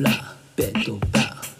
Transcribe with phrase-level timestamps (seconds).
[0.00, 0.10] ラ
[0.54, 1.06] ベッドバ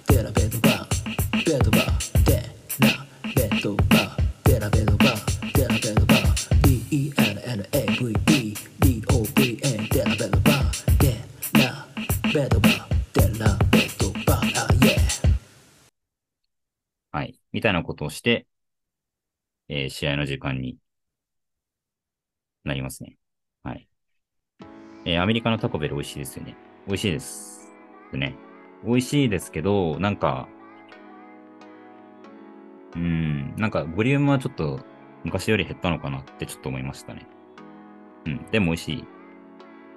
[0.06, 2.36] ーデラベッドバーベッドバーデ
[2.78, 6.28] ラベッドバーデラベッドバーデラベッドバー
[6.62, 11.18] DENNAVE DOVN デラベッドバーデ
[11.58, 11.88] ラ
[12.32, 12.72] ベッドバー
[13.12, 14.98] デラベッドバーあ yeah
[17.10, 17.40] はい。
[17.50, 18.46] みたいなことをして、
[19.68, 20.76] えー試合の時間に
[22.62, 23.16] なりますね。
[23.64, 23.88] はい。
[25.06, 26.54] えーアメリカのタコベル美味しいですよね。
[26.86, 27.57] 美味しいです。
[28.16, 28.34] ね。
[28.84, 30.48] 美味しいですけど、なんか、
[32.94, 34.80] うん、なんかボリュームはちょっと
[35.24, 37.26] 昔より減ったのかなってちょっと思いましたね。
[38.26, 38.46] うん。
[38.50, 39.04] でも美味しい。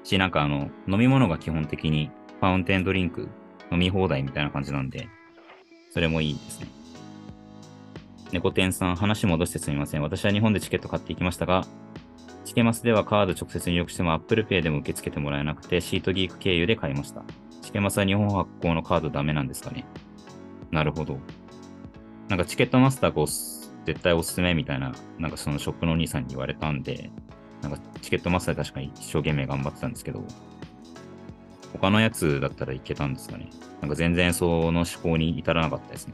[0.04, 3.30] し、なんかあの、飲み物が基本的にファウンテンドリンク
[3.72, 5.08] 飲み放題みたいな感じなんで、
[5.92, 6.68] それもいいですね。
[8.32, 10.02] 猫店さん、話戻してすみません。
[10.02, 11.66] 私は日本でチケット買っていきましたが、
[12.46, 17.24] チケマスではカード直接入力しても Apple Pay でも受け付けてもらえなくて、シートギーク経由で買いました。
[17.62, 19.86] チケマスは日本発行のカードダメなんですかね？
[20.72, 21.18] なるほど。
[22.30, 27.10] なんかチケットマスターがおす絶対おすすめみたいな、なんかそのショップのお兄さんに言われたんで、
[27.62, 30.24] なんかチケットマスター確かに一生懸命頑張ってたんですけど、
[31.74, 33.50] 他のやつだったらいけたんですかね？
[33.82, 36.14] なんか全然その思考に至らなかったですね。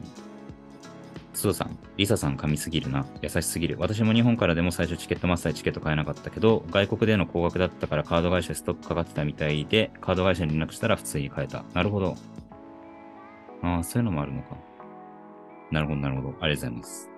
[1.38, 3.06] 須藤さん、リサさん神すぎるな。
[3.22, 3.76] 優しすぎる。
[3.78, 11.62] 私も日本からでも最初チケットマスターチケット買えなかったけど、外国での高額だったからカード会社ストックかかってたみたいで、カード会社に連絡したら普通に買えた。
[11.74, 12.16] なるほど。
[13.62, 14.56] ああ、そういうのもあるのか。
[15.70, 16.28] なるほど、なるほど。
[16.40, 17.10] ありがとうございます。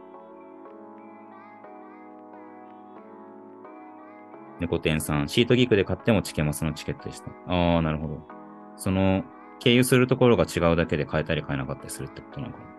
[4.60, 7.30] 猫店さん、シートギークで買ってもチケマスのチケットでした。
[7.46, 8.20] ああ、なるほど。
[8.76, 9.24] その、
[9.60, 12.69] 経由するところが違うだけで買えたり買えなかったりするってことなのかな。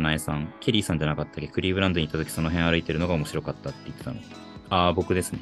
[0.00, 1.48] 七重さん、ケリーさんじゃなかったっけ？
[1.48, 4.20] クリーブランドに行った時その辺歩いてるのが面白かったって言ってたの。
[4.68, 5.40] ああ、僕ですね。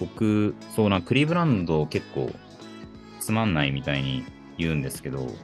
[0.00, 2.32] 僕、そうな、クリーブランド結構
[3.20, 4.24] つまんないみたいに
[4.56, 5.34] 言うんですけど、だか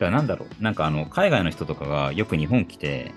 [0.00, 3.12] らなんだろう、なんかあの、海外の人とかがよく日本来て、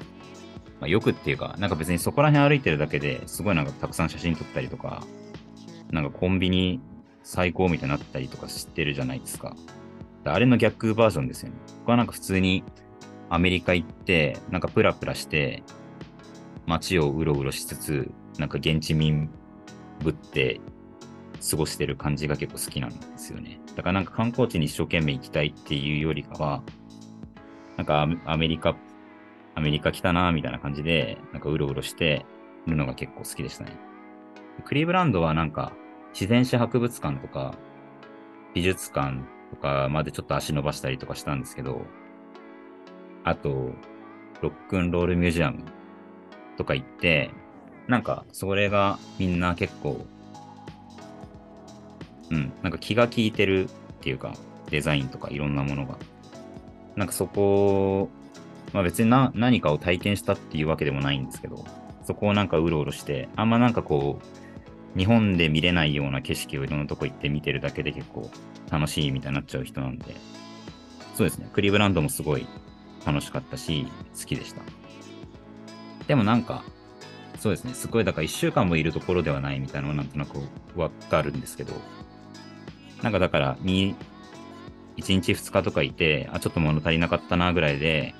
[0.80, 5.04] まあ、よくっていうか、なんか別にそこら辺歩いてるだけですごいなんかたくさん写真撮ったりとか、
[5.92, 6.82] なんかコンビニ
[7.24, 9.56] 最高みたいになったりとかしてるじゃないですか。
[10.26, 11.56] あれの逆バージョンですよね。
[11.80, 12.64] 僕はなんか普通に
[13.30, 15.64] アメリカ行って、なんかプラプラして、
[16.66, 19.30] 街をうろうろしつつ、なんか現地民
[20.02, 20.62] ぶって
[21.50, 23.60] 過ごしてる感じが結構好きなんですよね。
[23.76, 26.64] だからなんか観光地に一生懸命行きたいっていうよりかは、
[27.78, 28.76] なんかアメリカ、
[29.56, 32.26] アメリカ来たなみたいな感じで、なんかうろうろして
[32.66, 33.78] るのが結構好きでしたね。
[34.64, 35.74] クリーブランドはなんか
[36.14, 37.56] 自然史博物館とか
[38.54, 39.22] 美術館
[39.54, 41.84] とかまでちょっと足伸ばしたりとかしたんですけど、
[43.24, 43.72] あと、
[44.42, 45.64] ロックンロールミュージアム
[46.58, 47.30] とか行って、
[47.88, 50.06] なんかそれがみんな結構、
[52.32, 53.68] うん、なんか気が利いてるっ
[54.02, 54.34] ていうか、
[54.72, 55.98] デザインとかいろんなものが。
[56.96, 58.10] なんかそこ、
[58.74, 61.64] まあ別にな何かを体験したっていうわけでもないんですけど、
[62.04, 64.20] そこをなんかうろうろして、あんまなんかこ
[64.96, 68.30] う、日本で見れないような景色をいろんなとこ行って見てるだけで結構
[68.74, 70.16] 楽しいみたいになっちゃう人なんで、
[71.14, 72.48] そうですね、クリーブランドもすごい
[73.06, 73.86] 楽しかったし、
[74.20, 74.62] 好きでした。
[76.08, 76.64] でもなんか、
[77.40, 80.40] そうですね、すごい、だから1週間もいるところではないみたいなのはなんとなく
[80.76, 81.74] わかるんですけど、
[83.04, 83.96] なんかだから、1
[84.98, 88.16] 日2日とかいて、あ、ちょっと物足りなかったなぐらいで、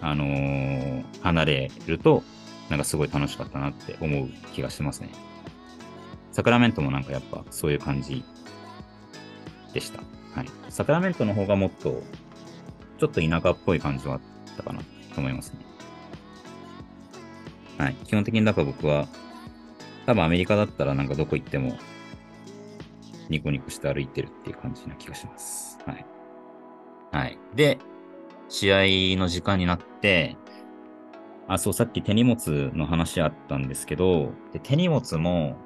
[0.00, 2.22] あのー離れると、
[2.70, 5.10] なんかすごい楽しかったなって思う気がしますね。
[6.32, 8.24] サクラメントもなんかやっぱそういう感じ
[9.72, 10.00] でした。
[10.34, 10.48] はい。
[10.68, 12.02] サクラメントの方がもっと、
[12.98, 14.20] ちょっと田舎っぽい感じはあっ
[14.56, 14.80] たかな
[15.14, 15.58] と思いますね。
[17.78, 17.94] はい。
[18.04, 19.08] 基本的にだから僕は、
[20.06, 21.76] 多分アメリカだったらなんかどこ行っても、
[23.28, 25.78] ニコニコして歩いてるっていう感じな気がします。
[25.86, 26.06] はい。
[27.12, 27.38] はい。
[27.54, 27.78] で、
[28.48, 30.36] 試合の時間になって、
[31.48, 35.56] あ、そう、さっき手荷物の話あったんですけど、で手荷物も、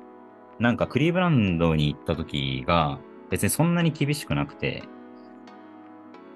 [0.59, 2.99] なんかクリーブランドに行った時が、
[3.31, 4.83] 別にそんなに厳しくなくて、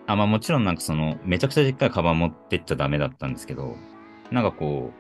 [0.06, 3.76] あ、まあもちろんなんかその、めちゃくちゃでっかいカバン持ってっちゃダメだったんですけど、
[4.30, 4.92] なんかこ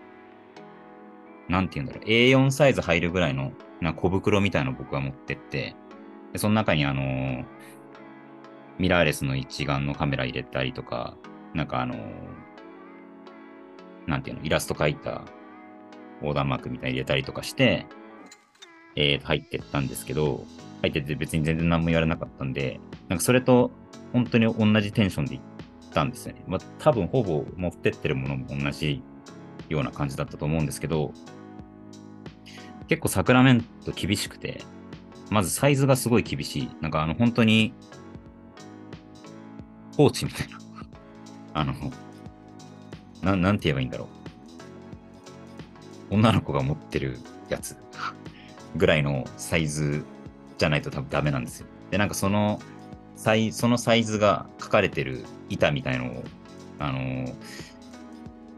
[1.48, 5.74] う、なんて言うんだろう、A4 サイズ入るぐらいの、な小袋みたいなの僕は持ってって、
[6.32, 7.44] でその中にあのー
[8.78, 11.16] ミラーレスの一眼のカメラ入れたりとか、
[11.54, 11.98] なんかあのー
[14.06, 15.22] なんていうの、イラスト描いた
[16.22, 17.86] 横断幕みたいに入れたりとかして、
[18.96, 20.44] えー、入ってったんですけど、
[20.82, 23.70] 入ってて別に全然何も言われなかったんで、なんかそれと
[24.12, 25.44] 本当に同じテンションで行っ
[25.92, 26.42] たんですよね。
[26.46, 29.02] まあ多分ほぼ持ってってるものも同じ
[29.68, 31.12] ような感じだったと思うんですけど、
[32.88, 34.62] 結構サクラメント厳しくて、
[35.30, 36.70] まずサイズがすごい厳しい。
[36.80, 37.72] なんかあの、本当に、
[39.96, 40.58] ポーチみたいな。
[41.54, 41.74] あの、
[43.22, 44.08] ななんて言えばいいんだろ
[46.10, 46.14] う。
[46.14, 47.18] 女の子が持ってる
[47.48, 47.76] やつ
[48.74, 50.04] ぐらいのサイズ
[50.60, 51.66] じゃないと多分ダメなんですよ。
[51.90, 52.60] で、なんかその、
[53.16, 56.24] サイそのサイズが書かれてる板みたいのを、
[56.78, 57.34] あのー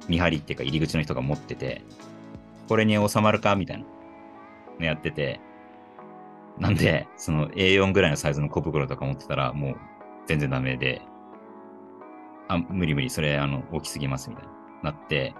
[0.08, 1.84] 見張りっていうか入り口の人が持ってて、
[2.68, 3.84] これに収まるかみたいな
[4.80, 5.40] のやってて、
[6.58, 9.76] なんで、その A4 ぐらいのサイズの小袋とか持ってたら、もう
[10.26, 11.02] 全然ダメで、
[12.48, 14.44] あ、無理無理、それ、あの、大きすぎます、みたい
[14.82, 15.34] な、なって、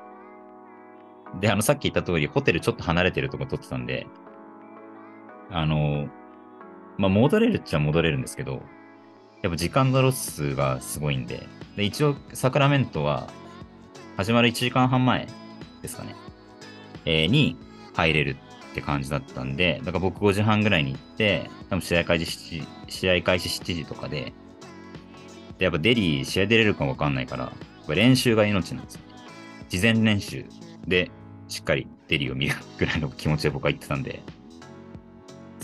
[1.40, 4.06] で、あの、さっき言った通り、ホテルちょっと離れてるとこ撮ってたんで、
[5.50, 6.08] あの、
[6.98, 8.62] まあ、戻れるっちゃ戻れるんですけど、
[9.42, 11.46] やっぱ時間のロスがすごいんで、
[11.76, 13.28] で、一応、サクラメントは、
[14.16, 15.26] 始まる1時間半前
[15.80, 16.14] ですかね、
[17.04, 17.56] えーに
[17.94, 18.36] 入れる
[18.72, 24.32] って感じだったんで、だから僕5時半ぐらいに行って、多分試合開始7時試合開始7時とかで、
[25.58, 27.52] で、やっぱデリー試合出れるかわかんないから、
[27.88, 29.00] 練習が命なんですよ。
[29.68, 30.44] 事前練習
[30.86, 31.10] で
[31.48, 34.22] しっかりデリーを見るぐらいの気持ちで僕は行ってたんで、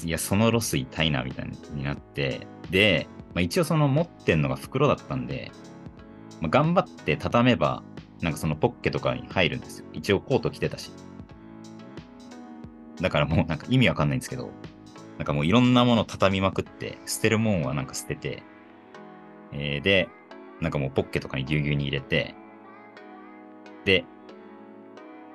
[0.04, 5.50] いや、そのロス痛いな、みたいになって、で、まあ、一応その持ってんのが袋だったんで、
[6.40, 7.82] まあ、頑張って畳めば、
[8.20, 9.86] なんかそのポッケとかに入るんですよ。
[9.92, 10.90] 一応コート着てたし。
[13.00, 14.50] だからもうなんか意味わかんないんですけど、
[15.18, 18.42] なんかもういろんなもの畳みまくって、捨てるもんはなんか捨てて、
[19.52, 20.08] えーで、
[20.60, 22.34] なんかもうポッケとかにぎゅうぎゅうに入れて、
[23.84, 24.04] で、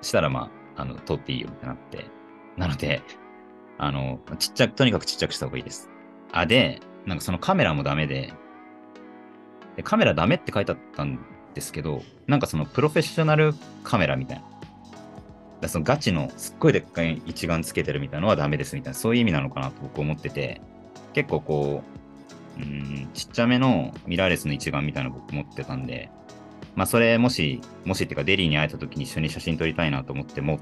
[0.02, 2.06] したらまあ、あの、通っていいよってなって、
[2.58, 3.02] なので、
[3.78, 5.90] あの、ちっちゃく、とにかくちっちゃくした方がいいです。
[6.32, 8.34] あ、で、なんかそのカメラもダメで、
[9.76, 11.20] でカメラダメって書いてあったん
[11.54, 13.54] ですけど、なんかそのプロフェッショナル
[13.84, 14.44] カメラみたいな。
[15.62, 20.62] だそのガチのすっごいでっかい一眼つけてるみたいなのはダメですみたいな、そういう意味なのかなと僕思ってて、
[21.14, 21.84] 結構こ
[22.58, 26.10] う、うーん、ちっちゃめのミラーレスの一眼みたいなの僕持ってたんで、
[26.76, 30.60] まあそれもし、もしっていうかデリーに会えた時に一緒に写真撮りたいなと思って持っ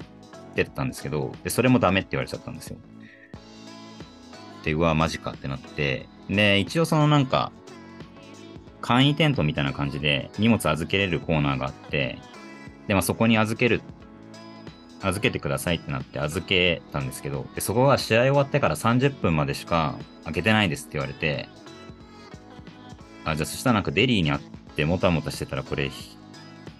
[0.55, 2.77] てったんですけど、で、それもダメって言われちゃったんですよ。
[4.63, 7.51] で、うわ、マジかってなって、で、一応そのなんか、
[8.81, 12.17] 簡易テントみたいな感じで荷物預けれるコーナーがあって、
[12.87, 13.81] で、まあそこに預ける、
[15.01, 21.47] 預けてくださいってなって預けたんですけど、で、そこが試合終わってから30分までしか開けてないですって言われて、
[23.23, 24.41] あ、じゃあそしたらなんかデリーにあっ
[24.75, 25.91] てもたもたしてたらこれ、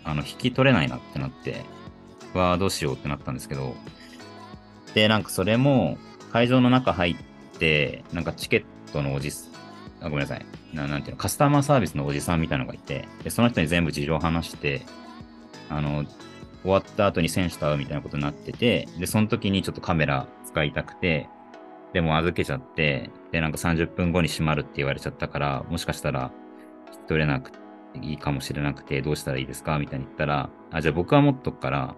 [0.04, 1.64] あの、引き取れないなってなって、
[2.34, 3.76] うわあどうしようってなったんですけど、
[4.96, 5.98] で、なんかそれも
[6.32, 7.31] 会場の中入って、
[8.14, 9.52] なんかチケットのおじす、
[10.02, 10.46] あ、ごめんなさい。
[10.74, 14.82] ななんていうの、カスタマーサービスのおじさんみたいなのがいて、で、その人に全部事情を話して、
[15.70, 16.06] あの、
[16.64, 21.28] 終わった後に選手と会うみたいなことになってて、で、その時にちょっとカメラ使いたくて、
[21.94, 26.32] でも預けちゃって、で、なんか30分後に閉まるって言われちゃったから、もしかしたら
[27.08, 27.60] 取れなくて
[28.02, 31.96] いいかもしれなくて、どうしたらいいですかみたいに言ったら、あ、じゃあ僕は持っとくから、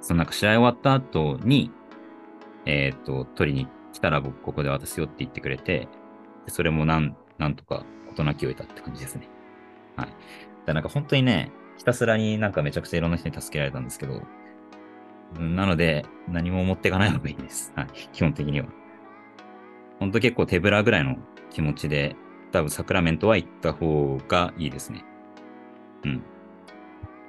[0.00, 1.70] そのなんか試合終わった後に、
[2.66, 5.88] えっ、と、取りに来たら僕ここで渡すよって言ってくれて、
[6.48, 9.28] それもなん、なんとか事なきを得たって感じですね。
[9.96, 10.06] はい。
[10.06, 10.16] だか
[10.66, 14.22] らなんか本当にね、ひたすらになんかめちゃくちゃいろんな人に助けられたんですけど、
[15.38, 17.72] なので、何も持っていかない方がいいです。
[17.74, 17.86] はい。
[18.12, 18.66] 基本的には。
[19.98, 21.16] 本当結構手ぶらぐらいの
[21.50, 22.16] 気持ちで、
[22.50, 25.04] 多分サクラメントは行った方がいいですね。
[26.04, 26.22] うん。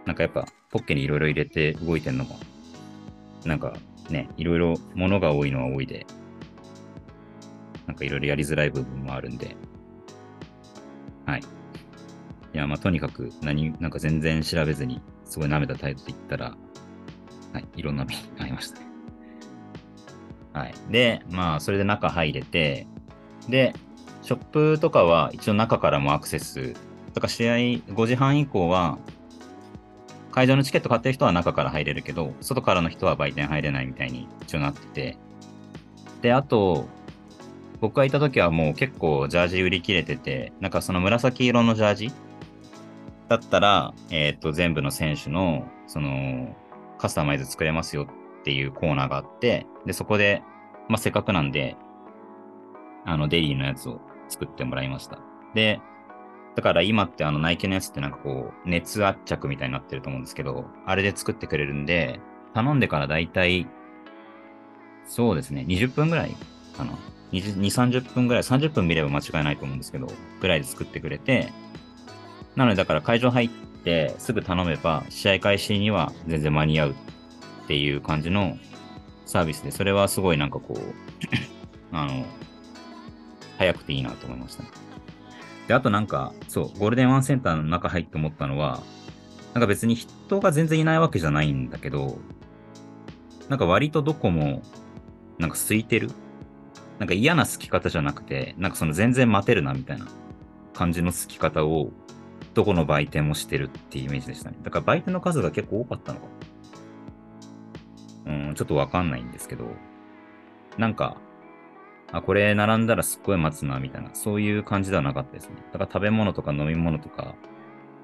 [0.05, 2.37] なんかやっぱ、ポッケにいろいろ入れて動いてんのも、
[3.45, 3.73] なんか
[4.09, 6.05] ね、いろいろ物が多いのは多いで、
[7.93, 9.55] なんかいろいろやりづらい部分もあるんで、
[11.27, 11.41] はい。
[11.41, 11.43] い
[12.57, 16.57] や、まあとにかく何、なんか全然調べずに、すごい舐めた態度で言ったら、
[17.53, 18.87] はい、いろんな目に 遭いましたね。
[20.53, 20.73] はい。
[20.89, 22.87] で、まあ、それで中入れて、
[23.47, 23.75] で、
[24.23, 26.73] ショップとかは一応中からもアクセス、
[27.13, 28.97] とか試合5時半以降は、
[30.31, 35.17] 会場のチケット買ってる人は中から入れるけど、外からの人は売店入れないみたいに一応なってて。
[36.23, 36.87] で、あと、
[37.83, 42.11] 僕がいた時はもう結構ジャージ売り切れてて、なんかその紫色のジャージ
[43.27, 46.55] だったら、えっ、と、全部の選手の、その、
[46.97, 48.07] カスタマイズ作れますよ
[48.39, 50.43] っていうコーナーがあって、で、そこで、
[50.87, 51.75] まあ、せっかくなんで、
[53.03, 53.99] あの、デリーのやつを
[54.29, 55.19] 作ってもらいました。
[55.53, 55.81] で、
[56.55, 62.21] だから今ってあの、ナイキのやつってなんかこう、熱圧着みたいになってると思うんですけど、あれで作ってくれるんで、
[62.53, 63.67] 頼んでからだいたい、
[65.05, 66.31] そうですね、20分ぐらい
[66.77, 66.97] かな。
[67.41, 70.07] 2、30分ぐらい、30分見れば間違いないと思うんですけど、
[70.41, 71.51] ぐらいで作ってくれて、
[72.55, 73.49] なのでだから会場入っ
[73.83, 76.95] てすぐ頼めば、試合開始には全然間に合うっ
[77.67, 78.57] ていう感じの
[79.25, 80.93] サービスで、それはすごいなんかこう、
[81.91, 82.25] あの、
[83.57, 84.69] 早くていいなと思いましたね。
[85.67, 88.81] で、あとなんか、そう、ゴールデンワンセンターの中入って思ったのは、
[89.53, 92.17] なんか別に人が全然いないわけじゃないんだけど、
[93.49, 94.61] なんか割とどこも、
[95.39, 96.11] なんか空いてる。
[96.99, 100.07] なんか嫌な好き方じゃなくて、なんかその全然待てるなみたいな
[100.73, 101.91] 感じの好き方を、
[102.53, 104.57] どこの売店もしてるっていうイメージでしたね。
[104.61, 106.25] だから売店の数が結構多かったのか。
[108.25, 109.65] うん、ちょっとわかんないんですけど、
[110.77, 111.17] なんか、
[112.11, 115.55] あ、これ並んだらすっごい待つな、みたいな、そういう感じではなかったですね。
[115.71, 117.35] だから食べ物とか飲み物とか、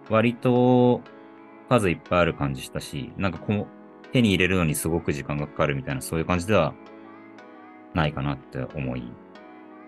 [0.10, 1.02] 割と
[1.70, 3.68] 数いっぱいある感じしたし、なんかこう、
[4.12, 6.74] 手に入れるのにすごく時間がかかるみたいな、そういう感じでは
[7.94, 9.04] ないかなって思い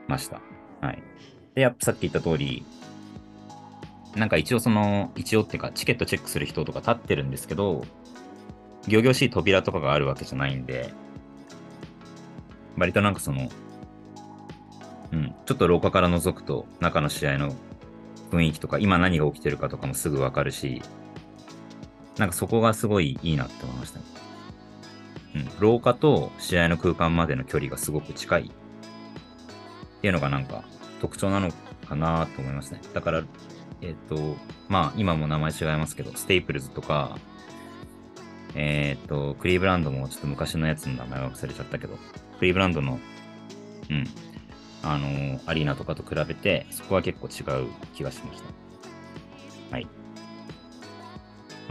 [0.08, 0.41] ました。
[0.81, 1.03] はい。
[1.55, 2.65] で、やっぱさっき言った通り、
[4.15, 7.86] なんか一応その、一応っていうか、チケットチェックする人とか立ってるんですけど、
[8.88, 10.91] 行々しい扉とかがあるわけじゃないんで、
[12.77, 13.50] 割となんかその、
[15.12, 17.53] うん、ちょっと廊下から覗くと中の試合の
[18.31, 20.81] 雰囲気とか、今何が起きてるかとかもすぐわかるし、
[22.17, 24.05] なんかそこがすごいいいなって思いましたね。
[25.35, 30.63] うん、廊下と試合の空間までの距離がすごく近いっていうのがなんか
[31.00, 31.51] 特徴なの
[31.88, 32.81] かなと思いますね。
[32.93, 33.23] だから、
[33.81, 34.35] えっ、ー、と、
[34.67, 37.17] まあ今も名前違いますけど、ステイプルズとか、
[38.55, 41.97] えっ、ー、と、クリーブランドもちょっと昔のやつの名前は忘れちゃったけど、
[42.39, 43.00] クリーブランドの、
[43.89, 44.07] うん、
[44.83, 48.41] あのー、アリーナとかと比べて、そこは結構違う気がしまし
[49.69, 49.75] た。
[49.75, 49.88] はい。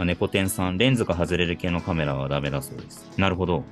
[0.00, 3.10] あ、猫天さん、レンズが外れる系のカメラはダメだそうです。
[3.18, 3.64] なるほど。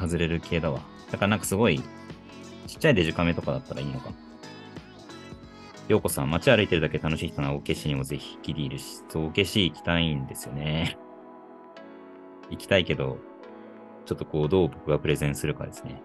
[0.00, 0.80] 外れる系だわ。
[1.10, 1.82] だからなんかすごい、
[2.68, 4.12] ちっちゃいデジカメとかだったらいいのか。
[5.88, 10.96] ようこさん、街歩いてるだけ楽しい人なら、おけしにもぜひギリいるし、そう、おけし行きたいんですよね。
[12.50, 13.18] 行きたいけど、
[14.06, 16.00] ちょっとこう、どう僕がプレゼンするかですね。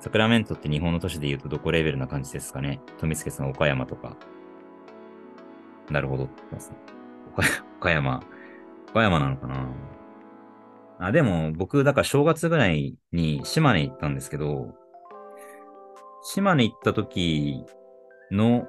[0.00, 4.16] サクラメントって日本の都市で言うとどこレベルな感じですかね富助さん、岡山とか。
[5.90, 6.28] なるほど。
[7.78, 8.20] 岡山。
[8.90, 9.68] 岡山なのかな
[10.98, 14.74] あ、でも僕、だから正月ぐらいに島根行ったんですけど、
[16.22, 17.64] 島根行った時
[18.32, 18.66] の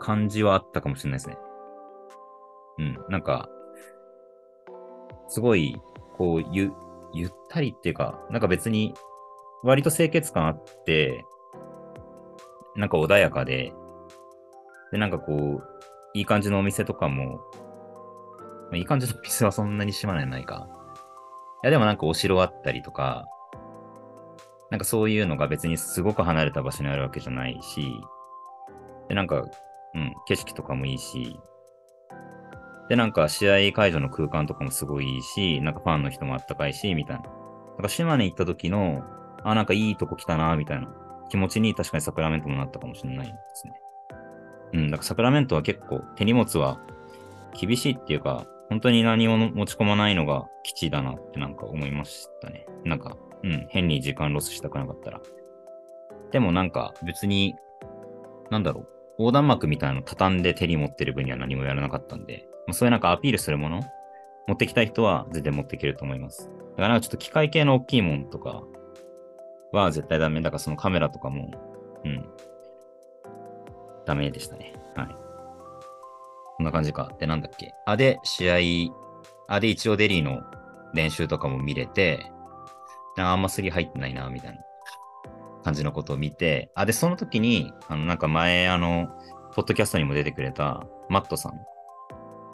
[0.00, 1.36] 感じはあったかもしれないですね。
[2.78, 2.98] うん。
[3.08, 3.48] なんか、
[5.28, 5.76] すごい、
[6.16, 6.72] こう、ゆ、
[7.12, 8.94] ゆったりっていうか、なんか別に、
[9.62, 11.24] 割と清潔感あって、
[12.76, 13.72] なんか穏やかで、
[14.94, 15.64] で、なんかこう、
[16.14, 17.40] いい感じのお店とかも、
[18.70, 20.68] まあ、いい感じのお店はそんなに島根ないか。
[21.64, 23.26] いや、でもなんかお城あったりとか、
[24.70, 27.92] なんかそういうのが別にすごく離れた場所にあるわけじゃないし、
[29.08, 29.42] で、なんか、
[29.94, 31.40] うん、景色とかもいいし、
[32.88, 37.22] で、なんか試合会場の空間とかもすごいいいし、なんかファンの人もあったかいし、みたいな。
[37.24, 37.28] な
[37.78, 39.02] んか島根行った時の、
[39.42, 40.88] あ、なんかいいとこ来たな、みたいな
[41.30, 43.72] 気持ちに確かにサクラメントもなったかもしれないですね。
[44.74, 46.80] うん、だからサクラメントは結構手荷物は
[47.58, 52.66] 厳しいっていうか、本当に何も持ち込まないのが基地だなってなんか思いましたね。
[52.84, 55.20] なんか、うん、変に時間ロスしたくなかったら。
[56.32, 57.54] でもなんか別に、
[58.50, 58.88] なんだろう、
[59.18, 63.80] 横断幕みたいなの畳んで手に持ってる分には何もやらなかったんで、まあ、そういうなんかアピールするもの、
[64.48, 66.50] 持ってきたい人は全然持っていけると思います。
[66.70, 68.64] だからなんかちょっと機械系の大きいもんとか
[69.70, 70.40] は絶対ダメ。
[70.40, 71.52] だからそのカメラとかも、
[72.04, 72.26] うん、
[74.06, 74.74] ダメでしたね。
[74.96, 75.08] はい。
[76.56, 77.10] こんな感じか。
[77.18, 77.74] で、なんだっけ。
[77.86, 78.94] あ、で、試合、
[79.48, 80.42] あ、で、一応デリーの
[80.94, 82.30] 練習とかも見れて、
[83.16, 84.58] あんま3入ってないな、みたいな
[85.62, 89.08] 感じのことを見て、あ、で、その時に、あの、なんか前、あの、
[89.54, 91.52] ポッドキャストにも出てくれた、マットさん。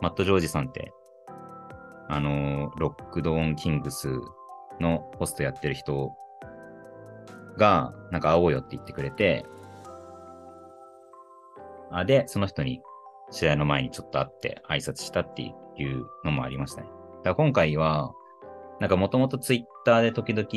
[0.01, 0.93] マット・ジョージさんって、
[2.09, 4.09] あの、ロックドーン・キングス
[4.81, 6.13] のホストやってる人
[7.57, 9.45] が、なんか会おうよって言ってくれて、
[12.07, 12.81] で、その人に
[13.31, 15.53] 試合の前にちょっと会って挨拶したってい
[15.85, 16.89] うのもありましたね。
[16.89, 18.13] だから今回は、
[18.81, 20.49] なんかもともとツイッターで時々、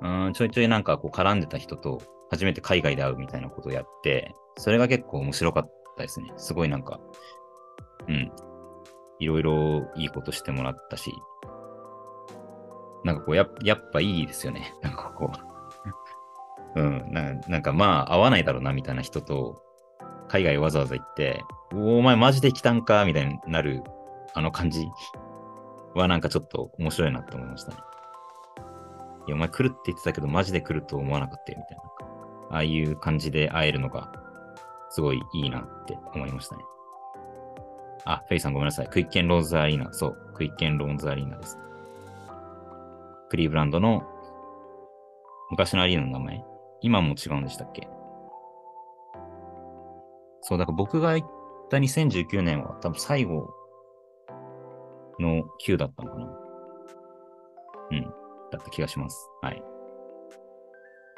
[0.00, 2.00] うん、ちょいちょいなんかこう絡んでた人と
[2.30, 6.32] 初めて海外で会うみたいなことをやって、それが結構面白かったですね。
[6.36, 7.00] すごいなんか、
[8.06, 8.30] うん、
[9.18, 11.12] いろいろいいことしてもらったし、
[13.04, 14.74] なんかこうや、やっぱいいですよね。
[14.82, 15.47] なんかこう
[16.74, 19.62] うん、ななんかまあ、合わないだろうなみたいな人と、
[20.28, 23.82] 海外わざわざ行って、お前マジで来たんかみたいになる、
[24.34, 24.86] あの感じ
[25.94, 27.78] はなんかちょっと面白いなって思いましたね。
[29.26, 31.82] いや、お前来るって言ってたけど、マジで来ると思わなかったよ、みたいな。
[32.50, 34.10] ああいう感じで会えるのが、
[34.90, 36.64] すごいいいなって思いましたね。
[38.04, 38.88] あ、フェイさんごめんなさい。
[38.88, 39.92] クイッケンローズアリーナ。
[39.92, 41.58] そう、クイッケンローズアリーナです。
[43.28, 44.02] クリーブランドの
[45.50, 46.44] 昔のアリーナの名前
[46.80, 47.88] 今も違うんでしたっけ？
[50.42, 51.28] そう、だから僕が行っ
[51.70, 53.50] た2019年は多分最後
[55.18, 56.38] の9だったのかな。
[57.90, 58.02] うん。
[58.50, 59.28] だった気がします。
[59.42, 59.62] はい。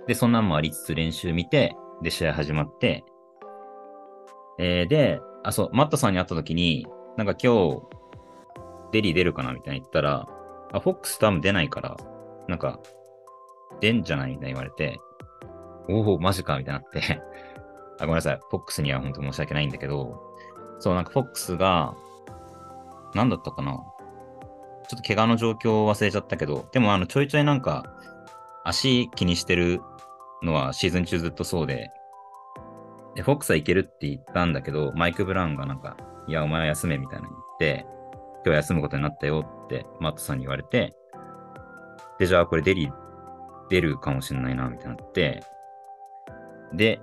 [0.07, 3.05] で、そんなんもありつつ練習見て、で、試合始まって、
[4.59, 6.87] えー、で、あ、そう、マットさんに会った時に、
[7.17, 7.83] なんか今日、
[8.93, 10.27] デリー出るかなみたいに言ったら、
[10.73, 11.97] あ、フォックス多分出ないから、
[12.49, 12.81] なんか、
[13.81, 14.99] 出んじゃないみたいに言われて、
[15.91, 17.23] おお、マジかみたいになって、
[17.99, 18.41] あ、ごめんなさい。
[18.51, 20.21] フォックスには本当申し訳ないんだけど、
[20.79, 21.95] そう、なんかフォックスが、
[23.15, 23.73] なんだったかな。
[23.73, 27.85] ちょっと怪我の状況を忘れちゃったけど、でもあの、ちょいちょいなんか、
[28.65, 29.81] 足気にしてる
[30.43, 31.91] のはシーズン中ずっとそうで、
[33.15, 37.87] で、フォックスはいけるって言ったんだけど、マイク・ブラウンがなんか、いや、お前は休めみたいなの言って、
[38.45, 40.95] 今日休むことになったよってマットさんに言われて、
[42.19, 42.93] で、じゃあこれデリー
[43.69, 45.43] 出るかもしれないな、みたいになって、
[46.75, 47.01] で、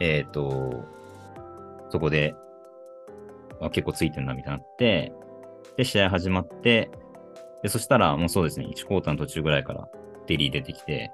[0.00, 0.84] えっ、と、
[1.90, 2.34] そこで、
[3.60, 5.12] あ結構ついてんな、みたいになって、
[5.76, 6.90] で、試合始まって、
[7.62, 9.88] で、そしたらもうそうですね、1クォーターの途中ぐらいから
[10.26, 11.10] デリー出てきて、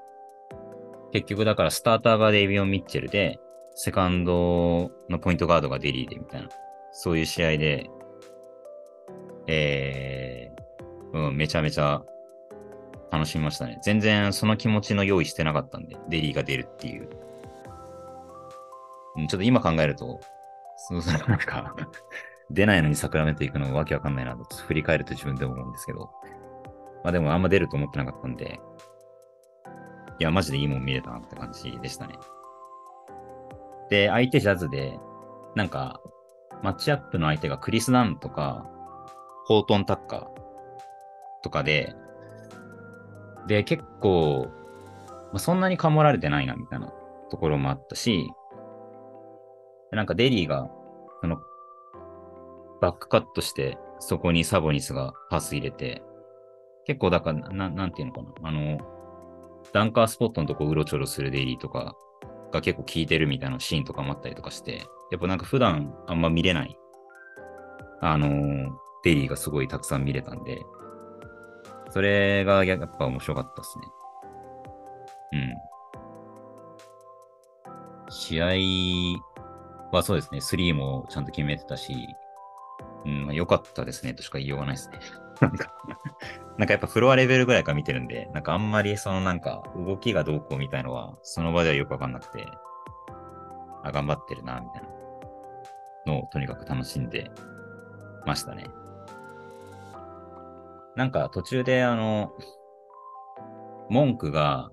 [1.13, 3.39] 結局だからスターターがデイビオン・ミッチェルで、
[3.75, 6.49] セカンドのポイントガードがデリーでみたいな、
[6.93, 7.89] そういう試合で、
[9.47, 12.03] えー、うん、めちゃめちゃ
[13.13, 13.79] 楽しみましたね。
[13.83, 17.11] 全然その気持ちの用意してなかったんで、デリーが出るっていう。
[19.17, 20.19] ちょっと今考えると、
[20.79, 21.77] そうそう、なんか、
[22.51, 26.11] 出ないのにサクラメント行くのわけわかんないなと、振り返ると自分でも思うんですけど。
[27.05, 28.61] まあでもあんま出ると思ってなかったんで、
[30.19, 32.15] いや、マジでいいもん見れたなって感じでしたね。
[33.91, 34.99] で、相手ジャズで、
[35.55, 36.01] なんか、
[36.63, 38.67] マッチアップの相手がクリス・ダンとか、
[39.45, 40.27] ホートン・タッカー
[41.43, 41.95] とかで、
[43.47, 44.49] で、結構、
[45.33, 46.93] まあ、そんなにかもられてないな、みたいな
[47.31, 48.31] ところもあったし、
[49.91, 50.71] なんかデリーが、
[51.21, 51.39] その、
[52.81, 56.03] バックカットして、そこにサボニスがパス入れて、
[56.85, 58.79] 結構だから、ななんていうのかな、あの、
[59.73, 61.95] ダンカースポットのとこうろちょろするデリーとか
[62.53, 66.77] が結構効いてるみたいなシーンとかもあったりとかして、やっぱなんか普段あんま見れない、
[68.01, 70.61] あのデリーがすごいたくさん見れたんで、
[71.93, 73.85] それがやっぱ面白かったですね。
[75.33, 75.55] うん。
[78.11, 81.95] 試合はそうですね、3もちゃんと決めてたし、
[83.05, 85.01] うん、まあ良かったですねとしか言いようがないですね。
[85.43, 85.75] なんか、
[86.57, 92.47] なんかやっぱフロアレベルぐらいから見てるんで、なんかあんまりそのなんか動きがどうこうみたいのは、その場ではよくわかんなくて、
[93.83, 94.89] あ、頑張ってるな、みたいな
[96.07, 97.31] のをとにかく楽しんで
[98.25, 98.65] ましたね。
[100.97, 102.33] なんか途中であの、
[103.89, 104.71] 文句が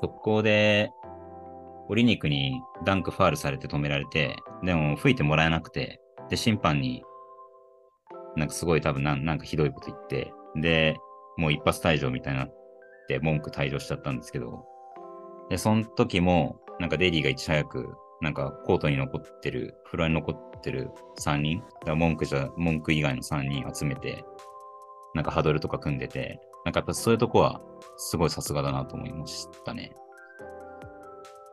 [0.00, 0.90] 速攻で、
[1.88, 7.04] オリニクにダンクファールされて止められて、でも吹いてもらえなくて、で、審判に
[8.36, 10.96] なんかすごい多分なんなんかひどいこと言って、で、
[11.36, 12.54] もう一発退場みたいになっ
[13.08, 14.64] て、文句退場しちゃったんですけど、
[15.48, 24.24] で、その時も、なんかデリーがいち早く、なんかコートに残ってる、フロアに残ってる3人、だ文句じゃ、文句以外の3人集めて、
[25.16, 27.60] なんかハドルとか組んでて、なんかやっぱそういうとこは、
[27.96, 29.92] すごいさすがだなと思いましたね。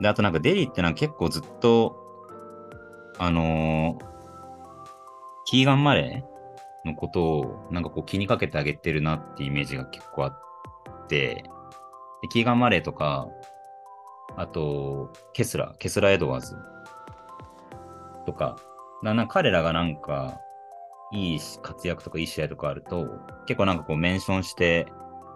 [0.01, 1.95] で、あとなんかデリーってなんか結構ずっと、
[3.17, 4.13] あのー
[5.45, 11.43] キーガン・マレーのことをなんかこう気にかけてあげてるなっていうイメージが結構あって、
[12.21, 13.27] でキーガン・マレーとか、
[14.35, 16.55] あと、ケスラ、ケスラ・エドワーズ
[18.25, 18.55] とか、
[19.03, 20.39] ななんか彼らがなんか、
[21.13, 23.07] いい活躍とかいい試合とかあると、
[23.45, 24.87] 結構なんかこうメンションして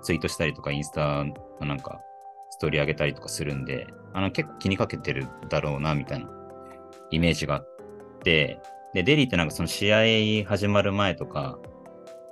[0.01, 2.01] ツイートしたりとかインスタのなんか
[2.49, 6.29] ストーリー上げたりとかするんで、あの結構気にかけてるだろうなみたいな
[7.11, 7.67] イメージがあっ
[8.23, 8.59] て、
[8.93, 11.59] で、デリーってなんかその試合始まる前とか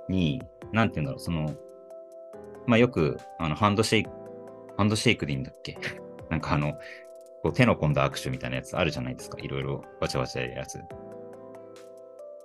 [0.08, 1.54] に、なんて言うんだろう、その、
[2.66, 4.10] まあよくあのハンドシェイク、
[4.76, 5.78] ハンドシェイクでいいんだっけ？
[6.30, 6.72] なんかあの、
[7.42, 9.38] こう手の込んだ握手みたいなやつあるじゃないですか。
[9.38, 10.80] いろいろわちゃわちゃやるやつ。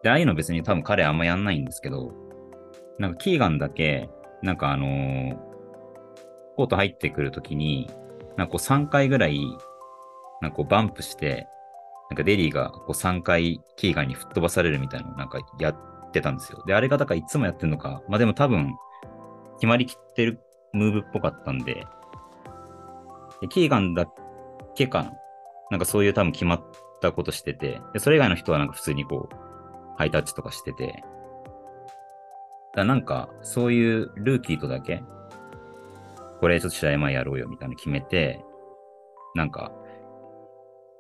[0.04, 2.14] で、ああいうの別に多分彼あんまやんないんですけど、
[3.00, 4.10] なんかキーガンだけ、
[4.42, 5.52] なんかあのー
[6.56, 7.90] コート入ってくるときに、
[8.38, 9.40] なんかこう3回ぐらい、
[10.42, 11.48] なんかこうバンプして、
[12.10, 16.64] なんかデリーがこう3回キーガンに吹っ飛ばされるみたいなのをなんかやってたんですよ。
[16.68, 18.76] で、あれがだからいつもやってんのか、まあでも多分、
[19.56, 20.40] 決まりきってる
[20.74, 21.86] ムーブっぽかったんで、
[23.42, 24.06] でキーガンだ
[24.76, 25.14] けかな
[25.72, 26.64] なんかそういう多分決まっ
[27.02, 29.36] たことしてて、で、それ以外の人はなんか普通にこう、
[29.98, 31.04] ハイタッチとかしてて、
[32.76, 35.04] だなんか、そういうルーキーとだけ、
[36.40, 38.44] これちょっと試合前やろうよみたいなの決めて、
[39.36, 39.72] なんか、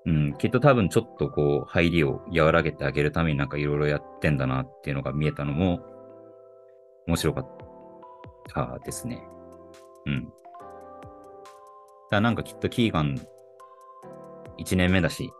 [0.05, 5.79] うん、きっと多分ちょっとこう、入りを和らげてあげるためになんかいろいろやってんだなっていうのが見えたのも、
[7.07, 7.47] 面白かっ
[8.53, 9.21] たですね。
[10.07, 10.33] うん。
[12.09, 13.15] だなんかきっとキーガン、
[14.59, 15.31] 1年目だし、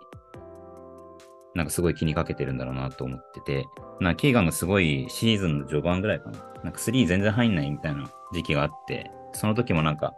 [1.54, 3.66] なんかすごい気にかけてるんだろうなと思ってて、
[4.00, 6.40] なキーガンがすごいシーズンの序盤ぐらいかな。
[6.64, 10.14] なんか3全然入んないみたいな時期があって、その時もなんか、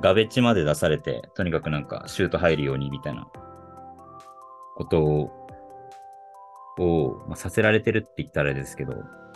[0.00, 3.26] ガベッジまで出されて、とにかくなんかシュート入るようにみたいな
[4.76, 5.30] ことを、
[6.78, 8.94] をまあ、させられてるって言ったらあれですけど、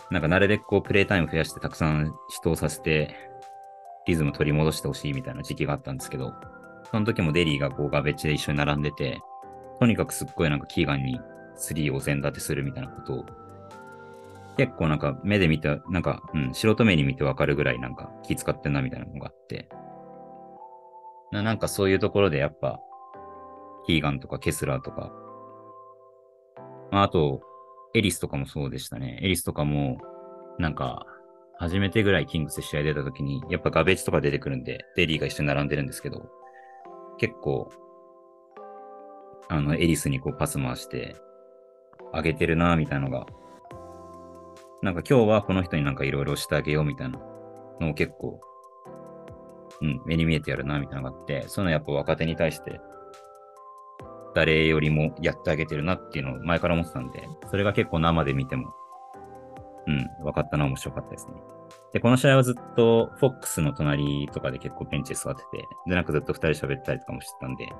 [0.09, 3.15] なんかなるべくこうプレイタイム増やしてたくさん人をさせて、
[4.07, 6.33] リズム取り戻してほしいみたいな時期があったんですけど、
[6.89, 9.19] その時もデリーがこうガベッジで一緒に並んでて、
[9.79, 11.19] とにかくすっごいなんかキーガンに
[11.57, 13.25] 3を全立てするみたいなことを、
[14.57, 19.69] 結構なんか目で見て、なんか、うん、素人目に見てわかるぐらいなんか気使ってんなみたいなのがあって、
[21.31, 22.79] ななんかそういうところでやっぱ、
[23.85, 25.11] キーガンとかケスラーとか、
[26.91, 27.41] まあ、あと、
[27.93, 29.19] エリスとかもそうでしたね。
[29.21, 29.97] エリスとかも、
[30.59, 31.05] なんか、
[31.57, 36.29] 初めてぐらいキングスで試合出た時に、やっぱガベージとか出てくるんで、デリーが一緒に並んでるんですけど、
[37.17, 37.69] 結構、
[39.47, 41.15] あの、エリスにこうパス回して、
[42.15, 43.25] あげてるなみたいなのが、
[44.81, 47.19] なんか今日はこの人になんかいろいろしてあげようみたいな
[47.79, 48.39] のを結構、
[49.81, 52.79] うん、目に見えてやるなみたいなのがあって、そういうのやっぱ若手に対して
[54.35, 58.73] 誰よりもやってあげてるなっていうのを前から思ってたんで、それが結構生で見ても、
[59.87, 61.33] うん、分かったのは面白かったですね。
[61.93, 67.77] で、この試合はずっと、フォックスの隣とかで結構ベンチで座ってて、で、なんかずっと二人喋ったりとかもしてたんで、ま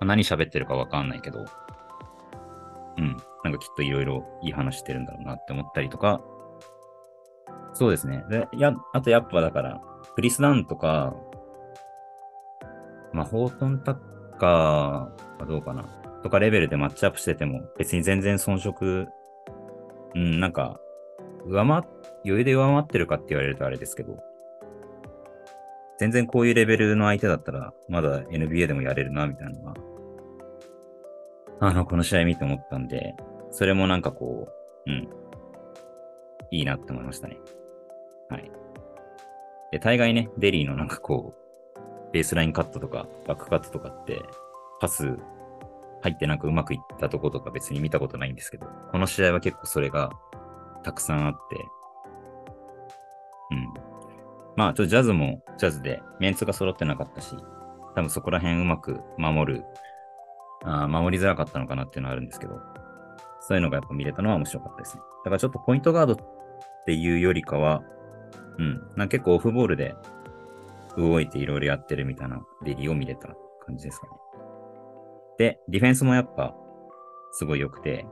[0.00, 1.44] あ、何喋ってるか分かんないけど、
[2.98, 6.20] うん、なんかきっといろいろいい話してるんだろうなって思ったりとか、
[7.74, 8.24] そうですね。
[8.30, 9.82] で、や、あとやっぱだから、
[10.14, 11.14] クリス・ダンとか、
[13.12, 13.96] まあ、ホートンタッ
[14.38, 15.84] カーかどうかな。
[16.22, 19.08] とかレベルでマッチアップしてても、別に全然遜色、
[20.14, 20.80] うん、なんか、
[21.46, 21.82] 上回、
[22.24, 24.18] 余裕で上回ってるかって言われるとあれですけど、
[25.98, 29.74] 全然こういうレベルの相手だったら、まだ NBA でもやれるな、みたいなのが、
[31.66, 33.14] あの、この試合見て思ったんで、
[33.50, 34.48] それもなんかこ
[34.86, 35.08] う、うん、
[36.50, 37.38] いいなって思いましたね。
[38.28, 38.50] はい。
[39.72, 44.20] で、大概ね、デリーのなんかこう、ベースラインカットとか、バックカットとかって、
[44.80, 45.16] パス
[46.02, 50.10] 入ってなんかうまくいったとことか別に見たことないんですけど、この試合は結構それが
[50.82, 51.56] たくさんあって、
[53.50, 53.74] うん。
[54.56, 57.34] まあ、ちょっとジャズもジャズでメンツが揃ってなかったし、
[57.96, 59.64] 多分そこら辺うまく守る、
[60.64, 62.60] あ守りづらかったのかなっていうのはあるんですけど、
[63.40, 65.02] そういうのがやっぱ見れたのは面白かったですね。
[65.24, 66.16] だからちょっとポイントガードっ
[66.86, 67.82] ていうよりかは、
[68.58, 69.94] うん、なんか結構オフボールで
[70.96, 73.28] 動いていろいろやってるみたいなデリーを見れた
[73.66, 74.12] 感じですかね。
[75.38, 76.54] で、ディフェンスもやっぱ
[77.32, 78.06] すごい良くて、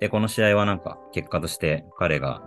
[0.00, 2.42] で、この試合はなんか結果として彼が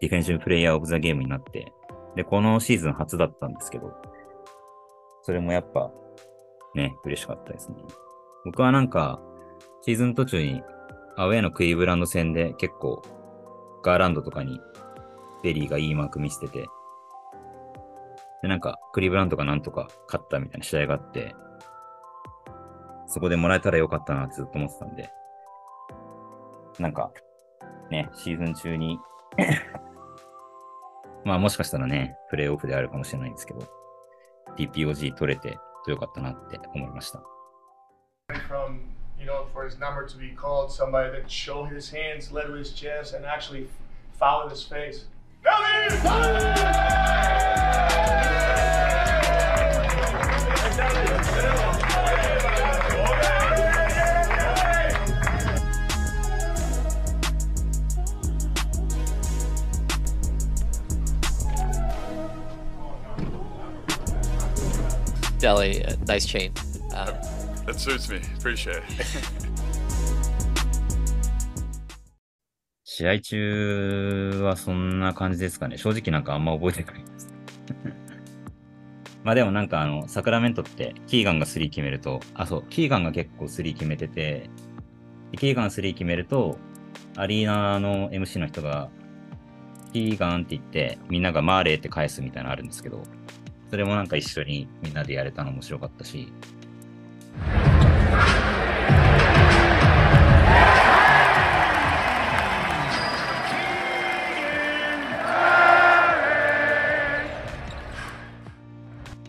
[0.00, 1.72] ディフェンシブプレイヤーオブザゲームになって、
[2.16, 3.92] で、このシーズン初だったんですけど、
[5.22, 5.90] それもやっぱ
[6.74, 7.76] ね、嬉しかったですね。
[8.44, 9.20] 僕はなんか、
[9.82, 10.62] シーズン途中に
[11.16, 13.02] アウェイのクイーブランド戦で結構
[13.82, 14.60] ガーランドとかに
[15.42, 16.66] デリーがいいマーク見せてて、
[18.42, 21.34] で、なんか、クリーブランドがなんとか勝ったみたいな試合があって、
[23.06, 25.10] そこでもらえたらよかったなってずっと思ってたんで、
[26.78, 27.12] なんか、
[27.90, 28.98] ね、シーズン中に
[31.24, 33.60] まあもしかしたらね、プレイオフであるかもしれないんですけど、
[34.56, 37.21] TPOG 取れてよかったなって思いました。
[38.47, 38.79] From,
[39.17, 42.53] you know, for his number to be called, somebody that showed his hands, led to
[42.53, 43.67] his chest, and actually
[44.19, 45.05] fouled his face.
[65.52, 66.50] Deli, uh, nice chain.
[66.94, 67.12] Um,
[67.66, 68.22] that suits me.
[68.38, 68.84] Appreciate it.
[72.84, 75.76] 試合中はそんな感じですかね。
[75.76, 77.34] 正直なんかあんま覚えてないです。
[79.24, 84.48] まあでもなんかあの、サクラメントってキーガンが3決めると、あ、そう、キーガンが結構3決めてて、
[85.38, 86.58] キーガン3決めると、
[87.16, 88.90] アリーナの MC の人が、
[89.92, 93.02] キーガンって言って、みんながマーレーって返すみたいなのあるんですけど、
[93.72, 96.30] それもなんか一緒にみんなでやれたの面白かったし。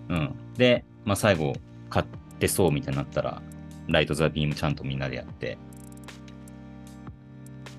[0.09, 0.35] うん。
[0.57, 1.53] で、まあ、最後、
[1.89, 2.05] 買っ
[2.37, 3.41] てそうみたいになったら、
[3.87, 5.57] ライト・ザ・ビームちゃんとみんなでやって、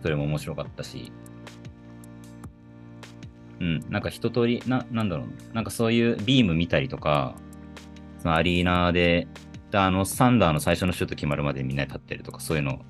[0.00, 1.12] それも面白かったし、
[3.60, 5.62] うん、なんか一通り、な、なんだろうな。
[5.62, 7.34] んかそういうビーム見たりとか、
[8.20, 9.28] そのアリーナで、
[9.72, 12.80] あの、サンダーの最初のシュート決まるまでみんな立ってるとか、そういうの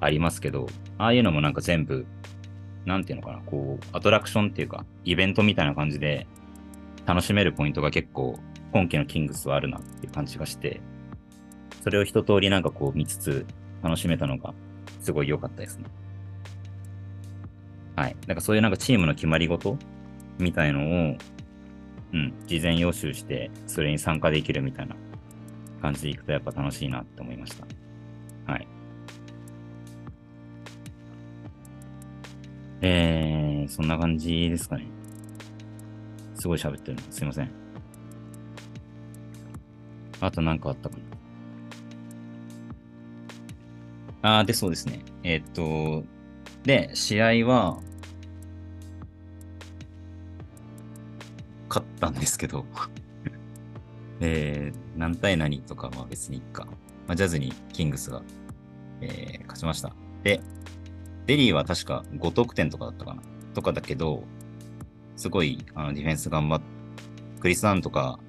[0.00, 0.66] ありますけど、
[0.98, 2.06] ああいうのもなんか全部、
[2.84, 6.26] なんていうのかな、こう、アトラクションっていうか、イベントみたいな感じで、
[7.06, 8.38] 楽しめるポイントが結構、
[8.72, 10.80] 今季のキングスはあるなっていう感じがして、
[11.82, 13.46] それを一通りなんかこう見つつ、
[13.82, 14.54] 楽しめたのが、
[15.00, 15.84] すごい良かったですね。
[17.96, 18.16] はい。
[18.26, 19.76] なんかそういうなんかチームの決まり事
[20.38, 21.16] みたいのを、
[22.12, 24.96] うん、事前予習して、それに参加できるみたいな
[25.80, 27.66] 感じでいくとやっぱ楽しいなって思いました。
[28.52, 28.68] はい。
[32.80, 34.86] えー、そんな感じですかね。
[36.34, 37.02] すごい喋ってるの。
[37.10, 37.50] すいません。
[40.20, 40.96] あとなんかあったか
[44.22, 44.38] な。
[44.38, 45.04] あー、で、そうですね。
[45.24, 46.04] えーっと、
[46.64, 47.80] で、試合は、
[52.08, 52.66] ったんですけど、
[54.20, 56.64] えー、何対何とかは別にいいか。
[57.06, 58.22] まあ、ジャズにキングスが、
[59.00, 59.94] えー勝ちました。
[60.24, 60.40] で、
[61.26, 63.22] デリーは確か5得点とかだったかな
[63.54, 64.24] とかだけど、
[65.16, 66.66] すごいあのディフェンス頑張って
[67.40, 68.20] クリス・アンとか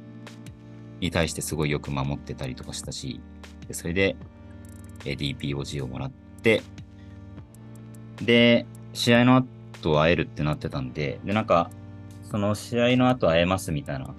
[1.00, 3.22] に対してすごいよく守ってたりとかしたし、
[3.68, 4.16] でそれで、
[5.06, 6.62] え DPOG をもらって、
[8.22, 11.70] で、試合の後会えるってなってたんで、で、なんか、
[12.34, 14.16] その試合の後会えますみたいな、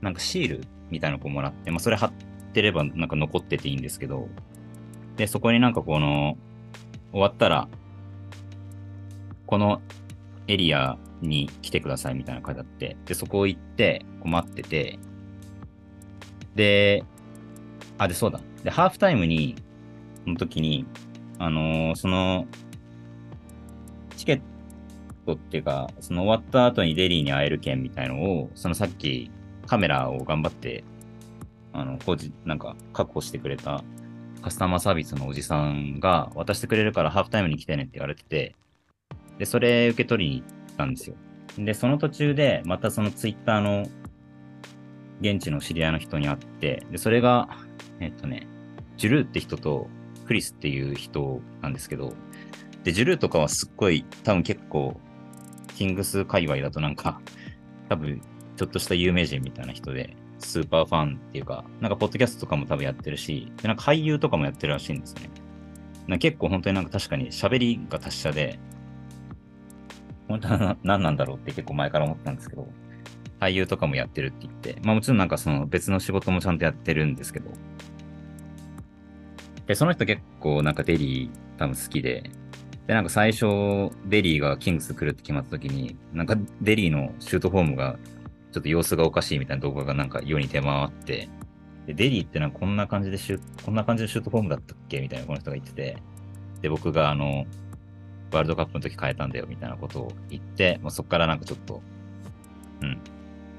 [0.00, 2.12] なんかシールみたいなのをもらって、まあそれ貼っ
[2.52, 4.28] てればなんか残ってていいんですけど、
[5.16, 6.38] で、そこになんかこの、
[7.10, 7.66] 終わったら、
[9.46, 9.82] この
[10.46, 15.00] エリアに来てくださいみたいな書いてあって、で、そこ行って、こう待ってて、
[16.54, 17.04] で、
[17.98, 18.40] あ、で、そうだ。
[18.62, 19.56] で、ハーフタイムに、
[20.24, 20.86] の時に、
[21.40, 22.46] あのーその、
[24.16, 24.40] チケッ
[25.26, 29.30] トっていうか、その終わった後にデリーに会える券みたいのを、そのさっき
[29.66, 30.84] カメラを頑張って、
[31.72, 33.82] あの、工事、なんか確保してくれた
[34.42, 38.56] カスタマーサービスのおじさんが渡してくれるからハーフタイムに来てねって言われてて、
[39.38, 41.16] で、それ受け取りに行ったんですよ。
[41.58, 43.86] で、その途中で、またそのツイッターの
[45.20, 47.48] 現地の知り合いの人に会って、で、それが、
[48.00, 48.46] えっとね、
[48.96, 49.88] ジュルーって人と
[50.26, 52.14] クリスっていう人なんですけど、
[52.84, 55.00] で、ジュルーとかはすっごい、多分結構、
[55.80, 57.22] キングス界隈だとなんか、
[57.88, 58.20] 多分、
[58.54, 65.30] ちょっとした有名人みたいな人で、スーパーファンっていうか、なんか、ポッドキャストとかも多分やってるし、でなんか俳優とかもやってるらしいんですね。
[66.06, 68.58] な結構本当になんか確かに喋りが達者で、
[70.28, 72.68] 本当は何なんだろうって結構前から思ったんですけど、
[73.40, 77.50] 俳優とかもやってるって言って、まあもちろんなんかその別の仕事もちゃんとやってるんですけど、
[79.66, 82.30] で、その人結構なんかデリー多分好きで、
[82.90, 83.46] で、なんか最初
[84.06, 87.96] デリーがキングス来るって決まった時に、なんかデリーのシュートフォームが
[88.50, 91.28] ちょっと様子がおかしいみたいな動画がなんか世に出回って、
[91.86, 95.00] でデリーってなんかこんな感じでシュこんな感じのシュートフォームだったっけ？
[95.00, 95.98] みたいなこの人が言ってて、
[96.62, 97.46] で、僕があの、
[98.32, 101.80] ワールドカップの時変えたんだよみたいなことを言って、まあ、そこからなんかちょっと、
[102.80, 102.98] うん、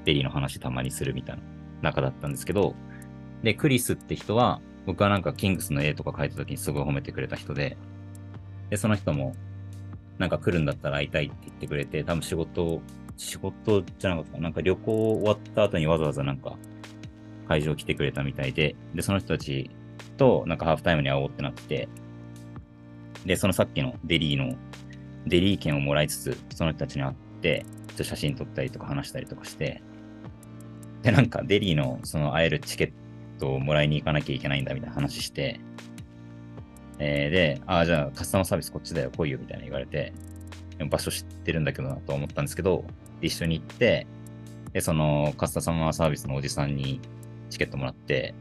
[0.03, 1.41] デリーの話たまにするみたいな
[1.83, 2.75] 仲だったんですけど、
[3.43, 7.77] で、クリスって人は、僕はなんかキングスの絵とか描いた時にすごい褒めてくれた人で、
[8.71, 9.35] で、その人も、
[10.17, 12.81] なんか来るんだったら会いたいって言ってくれて、多分仕事、
[13.17, 14.49] 仕事じゃなかったかな。
[14.49, 16.57] んか旅行終わった後にわざわざなんか
[17.47, 19.69] 会場来てくれたみたいで、で、その人たち
[20.17, 21.89] となんかハーフタイムに会おうってなって、
[23.25, 24.55] で、そのさっきのデリーの、
[25.27, 29.83] デリー券をもらいつつ、その人たちに会って、ちょっと写真撮ったりとか話したりとかして、
[31.03, 35.59] で、なんかデリーのその会えるチケットをもらいに行かなきゃいけないんだみたいな話して、
[37.03, 40.13] えーで、ああ、じゃあカスタマーサービスこっちだよ、来いよみたいな言われて、
[40.89, 42.85] 場所知ってるんだけどなと思ったんですけど、
[43.21, 44.05] 一緒に行って、
[44.71, 47.01] で、そのカスタマーサービスのおじさんに
[47.49, 48.35] チケットもらって、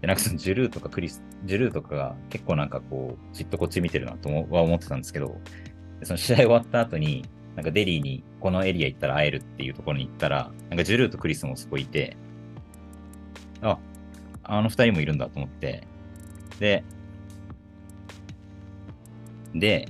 [0.00, 5.36] で、なんかそのジュルーとかクリス、ジュルーとかが結構なんかこう、じっとこっち見てるなとは思ってたんですけど、
[6.04, 7.24] その試合終わった後に、
[7.56, 12.16] なんかデリーにこのエリア行ったら会えるっていうところに行ったら、なんかジュルーとクリスもそこいて、
[13.62, 13.78] あ、
[14.44, 15.88] あの二人もいるんだと思って、
[16.60, 16.84] で、
[19.54, 19.88] で、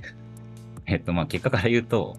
[0.85, 2.17] えっと、まあ結果から言うと、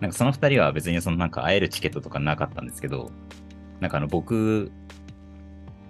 [0.00, 3.10] なんかその二人は別にそのなんか会えるチケットとかなかったんですけど、
[3.80, 4.70] なんかあの僕、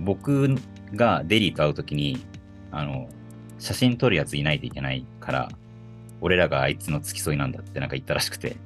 [0.00, 0.56] 僕
[0.94, 2.24] がデリーと会うときに、
[2.70, 3.08] あの、
[3.58, 5.48] 写真撮るやついないといけないから、
[6.20, 8.56] 俺らがあいつの付き添いなんだってなんか言ったらしくて。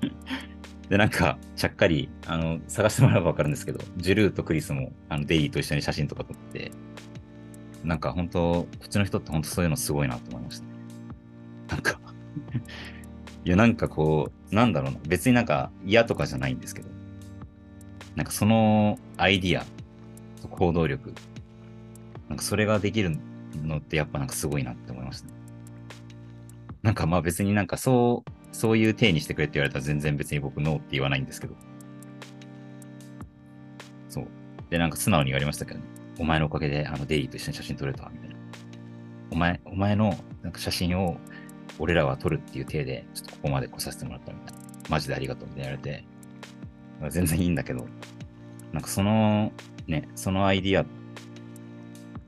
[0.88, 6.70] で、なんか、ちゃっかり、あの、探してもらえばわかるんですけど、ジュルーとクリスも、あの、デイリーと一緒に写真とか撮って、
[7.82, 10.75] なんか本当、こっちの人って本当そういうのすごいなと思いましたね。
[11.68, 12.00] なんか、
[13.44, 16.88] いや、なんかこう、なんだろうな、別になんか嫌とかじゃないんですけど、
[18.14, 19.64] なんかそのアイディア
[20.48, 21.12] 行動力、
[22.28, 23.18] なんかそれができる
[23.62, 25.34] のってやっぱなんかすごいなって思いましたね。
[26.82, 31.54] なんかまあ別になんかそう、そういう体にしてくれって言われたら全然別に僕ノーって言わないんですけど。
[34.08, 34.26] そう。
[34.70, 35.86] で、なんか素直に言われましたけどね。
[36.18, 38.36] お前のおかげであのデイリーと一緒に写真撮れた、みたいな。
[39.30, 41.18] お前、お前のなんか写真を
[41.78, 44.60] 俺らは撮るっていう体で、ちょっとここまで来させてもらったみたいな。
[44.88, 46.04] マジでありがとうって言われて、
[47.10, 47.86] 全然いいんだけど、
[48.72, 49.52] なんかその、
[49.86, 50.86] ね、そのアイディア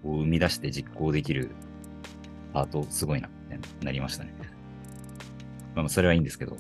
[0.07, 1.51] を生み出して実行できる
[2.53, 4.35] パート、すごいなってなりましたね。
[5.75, 6.57] まあ、それはいいんですけど。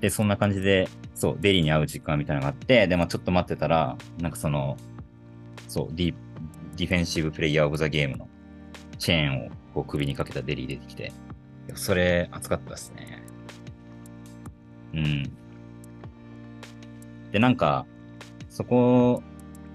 [0.00, 4.76] で、そんな感じで、そう、デリーに会う時間みたいなのがあって、で、まあちょっと待ってたら、なんかその、
[5.68, 6.14] そう、ディ
[6.76, 8.28] ディフェンシブプレイヤーオブザゲームの
[8.98, 11.12] チェーンをこう首にかけたデリー出てきて、
[11.74, 13.22] それ熱かったですね。
[14.94, 15.36] うん。
[17.32, 17.86] で、なんか、
[18.48, 19.22] そこ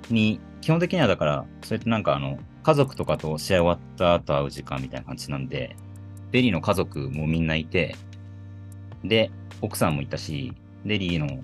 [0.10, 5.76] に、基本的にはだから、そうやってなんかあの、家族とかと試合終わった後会う時間みたいな感じなんで、
[6.32, 7.96] デリーの家族もみんないて、
[9.04, 10.54] で、奥さんもいたし、
[10.86, 11.44] デリーの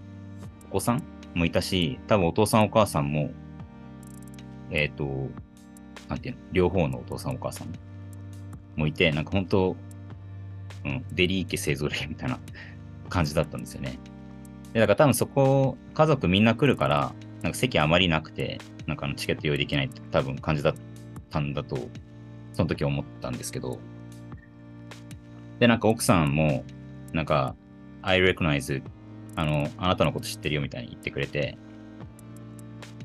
[0.70, 1.04] お子さん
[1.36, 3.32] もいたし、多分お父さんお母さんも、
[4.72, 5.30] えっ、と、
[6.08, 7.74] なんていうの、両方のお父さんお母さん
[8.76, 9.76] もいて、なんか本当、
[10.88, 12.40] うん、デリー家勢ぞろいみたいな
[13.10, 14.00] 感じだったんですよね。
[14.74, 20.76] で、だから多分そこ、家族みんな来るから、なんか席あまりなくて、なんかあのチケット用意できないって多分感じだっ
[21.30, 21.78] たんだと、
[22.54, 23.80] その時思ったんですけど、
[25.60, 26.64] で、なんか奥さんも、
[27.14, 27.56] なんか、
[28.02, 28.82] I recognize
[29.36, 31.58] あの、あなたのこと知ってるよみたいに言ってくれて、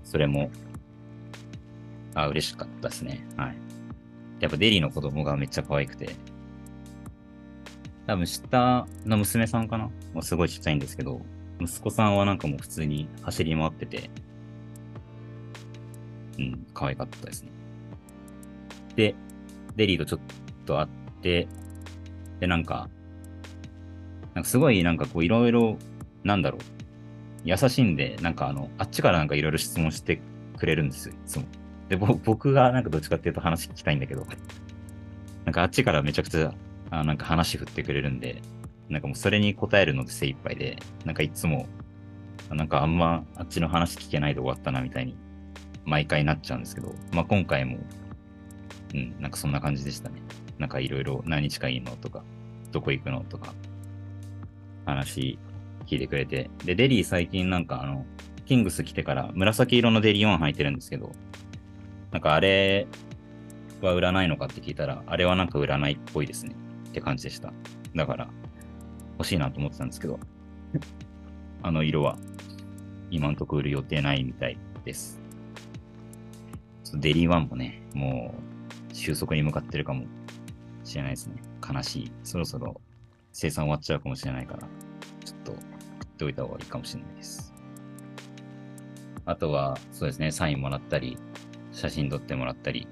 [0.05, 0.51] それも、
[2.15, 3.27] あ、嬉しかったですね。
[3.37, 3.57] はい。
[4.41, 6.11] やっぱデリーの子供がめっちゃ可愛くて、
[8.07, 9.85] 多分下の娘さんかな？
[10.13, 11.21] もうすごいちっちゃいんですけど、
[11.61, 14.11] 息子さんはなんかもう普通に走り回ってて、
[16.39, 17.51] うん、可愛かったですね。
[18.97, 19.15] で、
[19.77, 20.21] デリーとちょっ
[20.67, 20.89] と会っ
[21.23, 21.49] て、
[22.41, 22.91] で、なんか、
[24.35, 25.79] なんかすごいなんかこういろいろ、
[26.25, 26.61] なんだろう、
[27.45, 30.21] 優しいんで、なんかあの、あっちからなんかいろいろ質問して
[30.57, 31.45] くれるんですよ、いつも。
[31.89, 34.27] で、僕がなんかどっちかっていうと話聞きたいんだけど、
[35.45, 36.53] なんかあっちからめちゃくちゃ、
[36.93, 38.43] あなんか話振ってくれるんで、
[38.91, 40.77] なんかもうそれに答えるので精一杯で、
[41.07, 41.67] なんかいつも、
[42.51, 45.17] なんかあんまあっちの話聞けないで終わったなみたいに、
[45.87, 47.79] 毎回なっちゃうんですけど、まあ今回も、
[48.95, 50.21] うん、なんかそんな感じでしたね。
[50.59, 52.23] なんかいろいろ何日かいいのとか、
[52.73, 53.55] どこ行くのとか、
[54.85, 55.39] 話
[55.87, 56.51] 聞いてくれて。
[56.63, 58.05] で、デリー最近なんかあの、
[58.45, 61.13] キングス来てから紫色のデリーワン履いてるんですけど、
[62.11, 62.87] なんかあれ
[63.81, 66.55] は売らないのかって聞いたら、あれはなんか売らないっぽいですね
[66.93, 67.53] って感じでした。
[67.97, 68.29] だから、
[69.19, 70.21] 欲しいなと思ってたんですけど、
[71.63, 72.19] あの色は
[73.11, 75.21] 今んとこ売る予定ないみたいです。
[76.95, 78.35] デリーワンもね、も
[78.91, 80.05] う収束に向かってるかも
[80.85, 81.37] しれないですね。
[81.67, 82.13] 悲しい。
[82.23, 82.79] そろそろ
[83.33, 84.69] 生産終わっちゃうかもしれないから、
[85.25, 87.55] ちょっと食っておいた方がいいかもしれないです。
[89.25, 91.17] あとは、そうですね、サインもらったり、
[91.73, 92.87] 写真撮ってもらったり、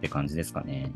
[0.00, 0.90] って感じですかね。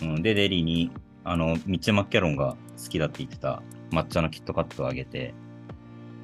[0.00, 0.92] うん、で、デリーに、
[1.24, 5.34] あの、ミッチェ・マッキャロンが好きだって言ってた抹茶のキットカットをあげて、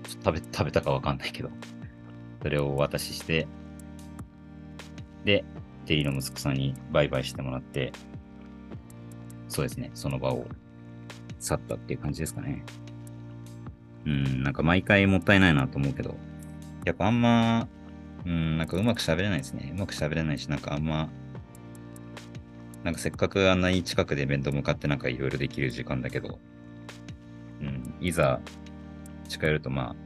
[0.04, 1.50] ちょっと食べ、食べたかわかんないけど、
[2.40, 3.48] それをお渡しして、
[5.24, 5.44] で、
[5.87, 7.90] デリーの息子さんにバイバイしてもらって、
[9.48, 10.46] そうですね、その場を
[11.40, 12.64] 去ったっていう感じですかね。
[14.07, 16.14] うん、なんか毎回もったいないなと思うけど、
[16.85, 17.66] やっぱあんま、
[18.26, 19.72] うん、なんかうまく喋れないですね。
[19.74, 21.09] うまく喋れないし、なんかあんま、
[22.82, 26.38] なんかせっかくあんなに近くで面と向かってなんかいろいろできる時間だけど、
[27.61, 28.40] うん、いざ
[29.28, 29.96] 近寄るとまあ、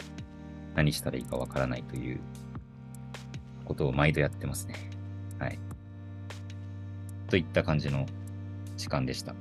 [0.76, 2.20] 何したらいいかわからないという
[3.64, 4.74] ことを毎度やってますね。
[5.38, 5.58] はい。
[7.28, 8.06] といった感じの
[8.76, 9.34] 時間でした。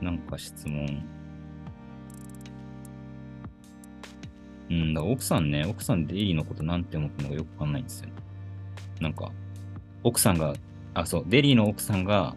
[0.00, 1.04] なんか質問。
[4.70, 8.08] うん、だから奥さんね、奥さんデイリーのことなんて思ってるのかよくわかんないんですよ。
[9.00, 9.30] なんか、
[10.02, 10.54] 奥さんが、
[10.94, 12.34] あ、そう、デリーの奥さんが、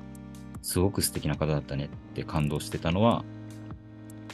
[0.62, 3.24] すごく素敵な方だったねって感動してたのは、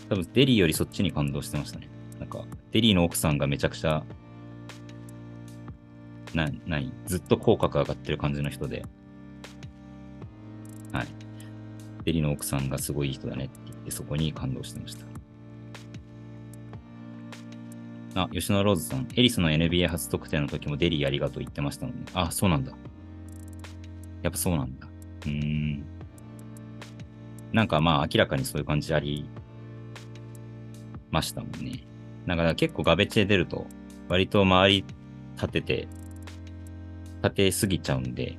[0.09, 1.89] 多分デリーよりそっちに感動してましたね。
[2.19, 4.03] なんか、デリーの奥さんがめちゃくちゃ、
[6.33, 8.85] な、なに、ずっと口角上がってる感じの人で、
[10.91, 11.07] はい。
[12.05, 15.12] デリーの奥さんがすごいいい人だねって言って、そこに感動してました。
[18.15, 22.05] あ、吉野ローズさん、エリスの NBA 初得点の時もデリーありがとう言ってましたもんね。
[22.13, 22.71] あ、そうなんだ。
[24.21, 24.87] やっぱそうなんだ。
[25.25, 25.83] うーん。
[27.51, 29.25] なんかまあ明らかにそういう感じあり
[31.11, 31.85] ましたもんね。
[32.25, 33.65] なんか結構ガベチで出ると、
[34.09, 34.85] 割と周り
[35.35, 35.87] 立てて、
[37.23, 38.37] 立てすぎちゃうんで、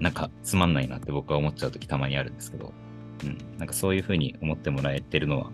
[0.00, 2.72] なんかつまんないなって僕は思っちゃうときたまにあるんですけど、
[3.24, 3.38] うん。
[3.58, 5.50] なんかそういうふうに思ってもらえてるのは、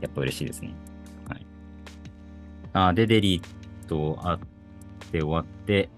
[0.00, 0.74] やっぱ嬉しいですね。
[2.76, 4.38] あで、デリーと会っ
[5.10, 5.88] て終わって、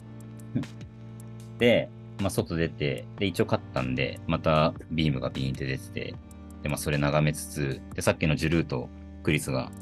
[1.59, 6.15] で、まあ、外出て、で、一応勝ったんで、またビームがビーンって出てて、
[6.63, 8.89] で、まあ、それ眺めつつ、で、さっきのジュルーと
[9.25, 9.73] クリスが、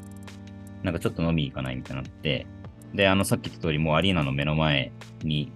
[0.81, 2.47] なんかちょっと飲み行かないみたいになって、
[2.95, 4.91] で、あの、さっき言った通り、もうアリーナの目の前
[5.21, 5.51] に、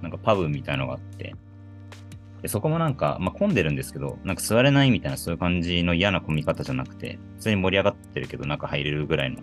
[0.00, 1.34] なんかパブみたいのがあって、
[2.40, 9.38] で、そこもなんか、まあ、混んでるんですけど、なんか座れないみたいなそういう感じの嫌な混み方じゃなくて、普通に盛り上がってるけど、中入れるぐらいの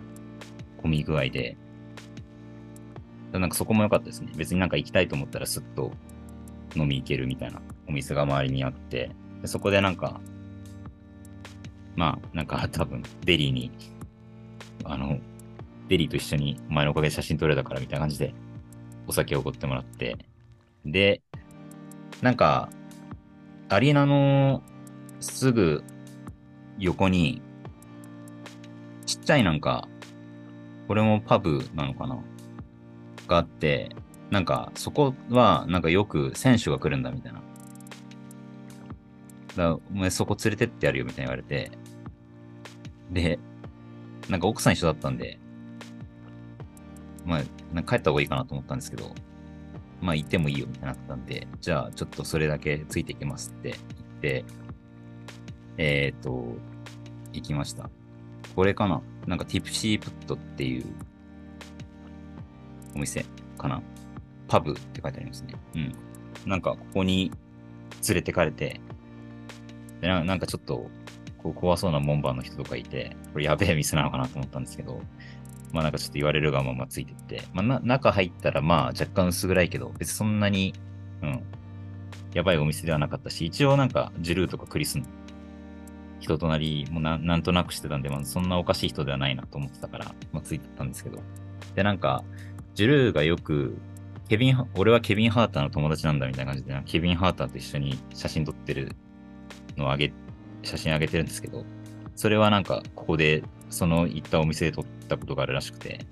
[0.80, 1.56] 混み具合で、
[3.32, 4.32] なんかそこも良かったですね。
[4.36, 5.92] 別になんか行きたいと思ったらスッと
[6.74, 9.10] 飲み行けるみたいなお店が周りにあって、
[9.42, 10.20] でそこでなんか、
[11.96, 13.70] まあ、なんか 多分、デリーに、
[14.84, 15.18] あの、
[15.88, 18.34] デリーと一緒にお前のおかげで写真撮れたからみたいな感じで、
[19.06, 20.16] お酒をおごってもらって、
[20.84, 21.22] で、
[22.22, 22.70] なんか、
[23.68, 24.62] アリーナの
[25.20, 25.84] すぐ
[26.78, 27.42] 横に、
[29.06, 29.88] ちっちゃいなんか、
[30.90, 32.18] これもパブなのかな？
[33.28, 33.94] があって、
[34.32, 37.40] なんか、そこは、なんかよく選手が来るんだみたいな。
[39.54, 41.70] だお前そこ連れてってやるよみたいに言われて、
[43.12, 43.38] で、
[44.28, 45.38] なんか奥さん一緒だったんで、
[47.24, 49.14] まあ、なんか帰った方がいいかなと思ったんですけど、
[50.00, 53.80] まあ行ってもいいよみたいになったんで、じゃあちょっとそれだけついていきますって言っ
[54.20, 54.44] て、
[55.76, 56.56] えっ、と、
[57.32, 57.88] 行きました。
[58.56, 59.02] これかな？
[59.26, 60.84] なんかティプシープットっていう
[62.94, 63.24] お店
[63.56, 63.82] かな？
[64.48, 65.54] パブって書いてありますね。
[65.74, 65.94] うん。
[66.46, 67.30] なんかここに
[68.08, 68.80] 連れてかれて、
[70.00, 70.88] でなんかちょっと
[71.38, 75.00] こう怖そうな門番の人とかいて、これやべえ店なのかなと思ったんですけど、
[75.72, 80.74] まあなんかちょっと言われるがままついてって、まあな中入ったらまあ若干薄暗いけど、別にそんなに、
[81.22, 81.42] うん、
[82.34, 85.04] やばいお店ではなかったし、一応なんかジルーとかクリスの
[86.20, 91.18] 人となりもななんとなくしてたんで、まあそんなおかしい人ではないなと思ってたから、まあついてたんですけど。
[91.74, 92.22] で、なんか、
[92.74, 93.76] ジュルーがよく、
[94.28, 98.94] ケビン、俺はケビン・ハーターの友達なんだみたいな感じで、ケビン・ハーターと一緒に写真撮ってる
[99.76, 100.12] のをあげ、
[100.62, 101.64] 写真あげてるんですけど、
[102.14, 106.06] それはなんか、ここで、その行ったお店で撮ったことがあるらしくて、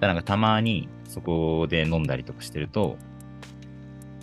[0.00, 2.96] だなんかたまにそこで飲んだりとかしてると、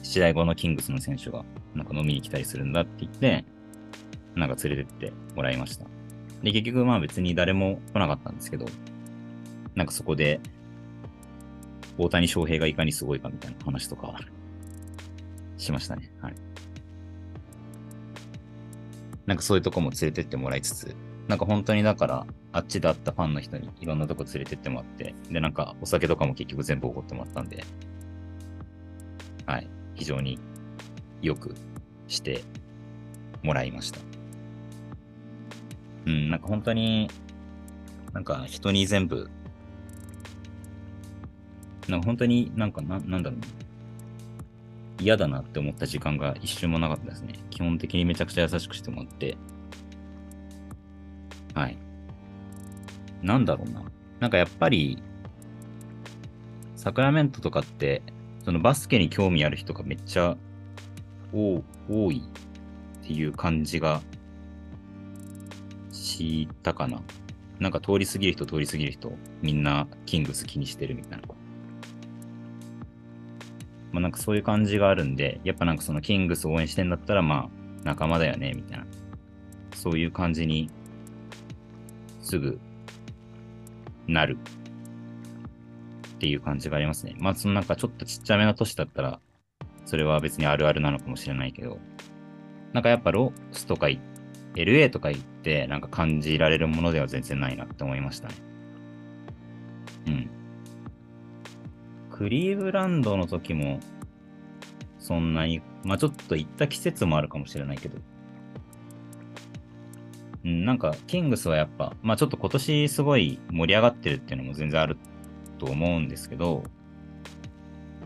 [0.03, 3.45] 試合後のキングスの選手がなんか飲みに来たりするんだって言って、
[4.36, 5.86] なんか連れてってもらいました。
[6.43, 8.65] で、結局まあ別に誰も来なかったんですけど、
[9.75, 10.39] なんかそこで、
[11.97, 14.19] 大谷翔平がいかにすごいかみたいな話とか、
[15.57, 16.11] しましたね。
[16.21, 16.36] はい。
[19.25, 20.95] なんかそういうとこも連れてってもらいつつ、
[21.27, 27.63] なんか本当にだから、あっちで会ったファンの人にいろんなとこ連れてってもらって、で、なんかお酒とかも結局全部おごってもらったんで、
[29.45, 29.67] はい。
[29.95, 30.38] 非常に
[31.21, 31.55] よく
[32.07, 32.43] して
[33.43, 33.99] もらいました。
[36.06, 37.10] うん、なんか本当に、
[38.14, 39.30] なんか人に全部、
[41.88, 43.39] なんか本当になんかな、なんだろう。
[45.01, 47.34] 嫌だなって思った時間が一瞬もなかったですね。
[47.49, 49.38] 基本的にめちゃくちゃ優しくしてもらって。
[51.53, 51.78] はい。
[53.22, 53.84] なんだろうな。
[54.20, 55.01] なんかやっぱり、
[56.76, 58.01] サクラメントとかって、
[58.43, 60.38] そのバスケに興味ある人がめっちゃ
[61.34, 62.24] 多多い
[63.03, 64.01] っていう感じが
[66.16, 67.01] したかな。
[67.59, 69.11] なんか通り過ぎる人通り過ぎる人、
[69.41, 71.28] みんなキングス気にしてるみたいな。
[73.91, 77.49] まあなんかそういう感じがあるんで、やっぱなんかそのキングス応援してんだったらまあ
[77.84, 78.86] 仲間だよね、みたいな。
[79.74, 80.70] そういう感じに
[82.22, 82.59] すぐ
[84.07, 84.38] なる
[86.16, 87.16] っていう感じがありますね。
[87.20, 89.20] まあそのなんかちょっとちっちゃめな都市だったら、
[89.86, 91.80] それは別にあるあるなのかもしれないけど、
[92.74, 93.88] なんかやっぱロスとか
[94.55, 98.36] LA とか行ってなんか感じられるものでは全然ないなって思いましたね。
[100.08, 100.30] うん。
[102.10, 103.80] クリーブランドの時も、
[104.98, 108.00] そんなに、まあちょっと行った季節もあるかもしれないけど、
[110.46, 114.98] うん、なんか、キングスはやっぱ、まあちょっと今年すごい盛り上がってるっていうのも全然ある
[115.60, 116.64] と思うんですけど、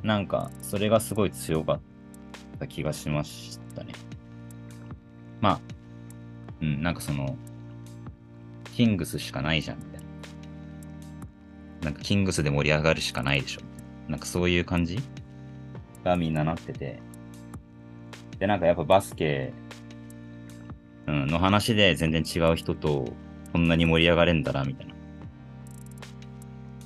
[0.03, 1.79] なんか、それがすごい強かっ
[2.59, 3.93] た気がしましたね。
[5.39, 5.78] まあ、
[6.61, 7.37] うん、なんかその、
[8.73, 11.85] キングスしかないじゃん、みたいな。
[11.85, 13.61] なんかキングスで盛り上がるしかないでしょ。
[14.07, 14.99] なんかそういう感じ？
[16.03, 16.99] がみんななってて。
[18.39, 19.53] で、なんかやっぱバスケ、
[21.07, 23.13] うん、の話で全然違う人と
[23.53, 24.93] こんなに盛り上がれんだな、みたいな。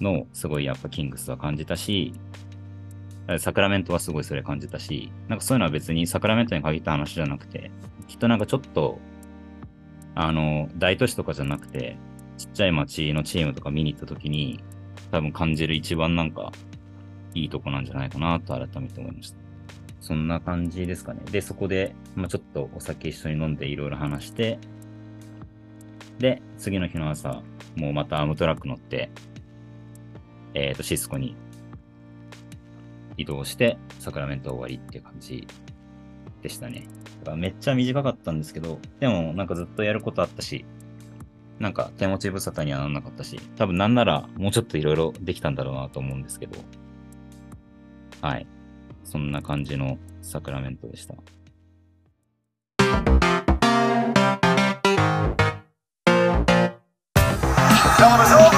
[0.01, 2.13] のすごいやっぱキングスは感じたし、
[3.37, 7.71] サクラメントはすごいそれ感じたし、なんかそういうのは別にサクラメントに限った話じゃなくて、
[8.07, 8.99] きっとなんかちょっと、
[10.15, 11.97] あの、大都市とかじゃなくて、
[12.37, 14.63] ちっちゃい町のチームとか見に行った時に、
[15.11, 16.51] 多分感じる一番なんか、
[17.33, 19.37] いいとこなんじゃないかなと改めて思いました。
[20.01, 21.21] そんな感じですかね。
[21.31, 24.59] で、そこで、まあ、ちょっとお酒一緒に飲んでいろいろ話して、
[26.19, 27.41] で、次の日の朝、
[27.75, 29.09] もうまたアームトラック乗って、
[30.53, 31.35] えっ、と、シスコに
[33.17, 35.47] 移動して、サクラメント終わりっていう感じ
[36.41, 36.87] でしたね。
[37.23, 40.65] かめっちゃ短かったんですけど、でもなんかずっとやることあったし、
[41.59, 46.57] なんか手持ち無沙汰にはなんなかったし、多分なんならもうちょっといろいろできたんだろうなと思うんですけど、
[48.21, 48.47] はい。
[49.03, 51.13] そんな感じのサクラメントでした。
[57.97, 58.52] Time is over.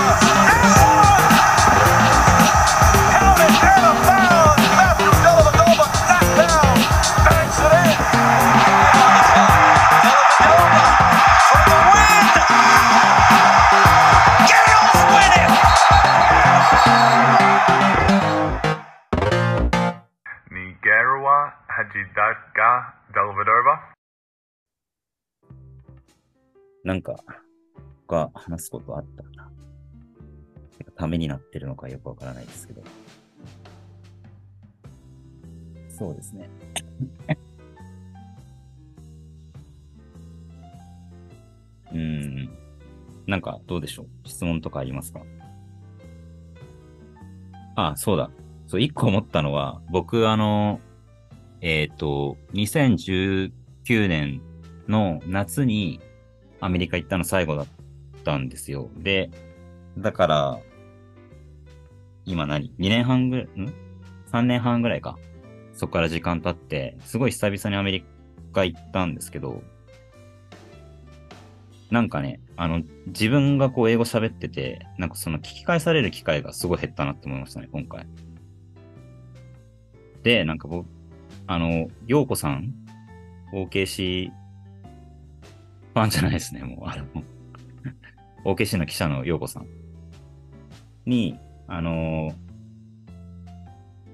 [26.96, 27.18] なんか、
[28.08, 29.52] 他話すことあったかな。
[30.96, 32.82] ためになってるのかよくわからないですけど。
[35.90, 36.50] そうですね。
[41.92, 42.50] うん。
[43.28, 44.08] なんか、どうでしょう？
[44.24, 45.20] 質問とかありますか？
[47.76, 48.32] あ、そうだ。
[48.68, 50.80] そう、一個思ったのは、僕、あの、
[51.60, 53.52] えっ、と、2019
[54.08, 54.42] 年
[54.88, 56.00] の夏に
[56.66, 57.68] アメリカ行ったの最後だっ
[58.24, 58.90] たんですよ。
[58.98, 59.30] で、
[59.98, 60.60] だから、
[62.26, 63.74] 今何 ?2 年半ぐらい、ん
[64.32, 65.18] ?3 年半ぐらいか。
[65.74, 68.06] そこから時間経って、すごい久々にアメリ
[68.52, 69.62] カ行ったんですけど、
[71.92, 78.08] なんかね、あの、自分がこう英語喋ってて、なんかその聞き返される機会がすごい減ったなって思いましたね、今回。
[80.24, 80.88] で、なんか僕、
[81.46, 82.74] あの、ようこさん
[83.54, 84.32] ?OKC
[85.96, 86.90] ファンじゃないですね、もう。
[86.90, 87.06] あの、
[88.44, 89.68] OKC の記者のようこさん
[91.06, 92.32] に、あの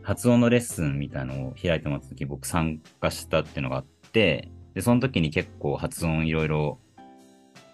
[0.04, 6.80] 発音のレッスンみたいのを開いてもらった時僕参加したっていうのがあって、で、その時に結構発音いろいろ、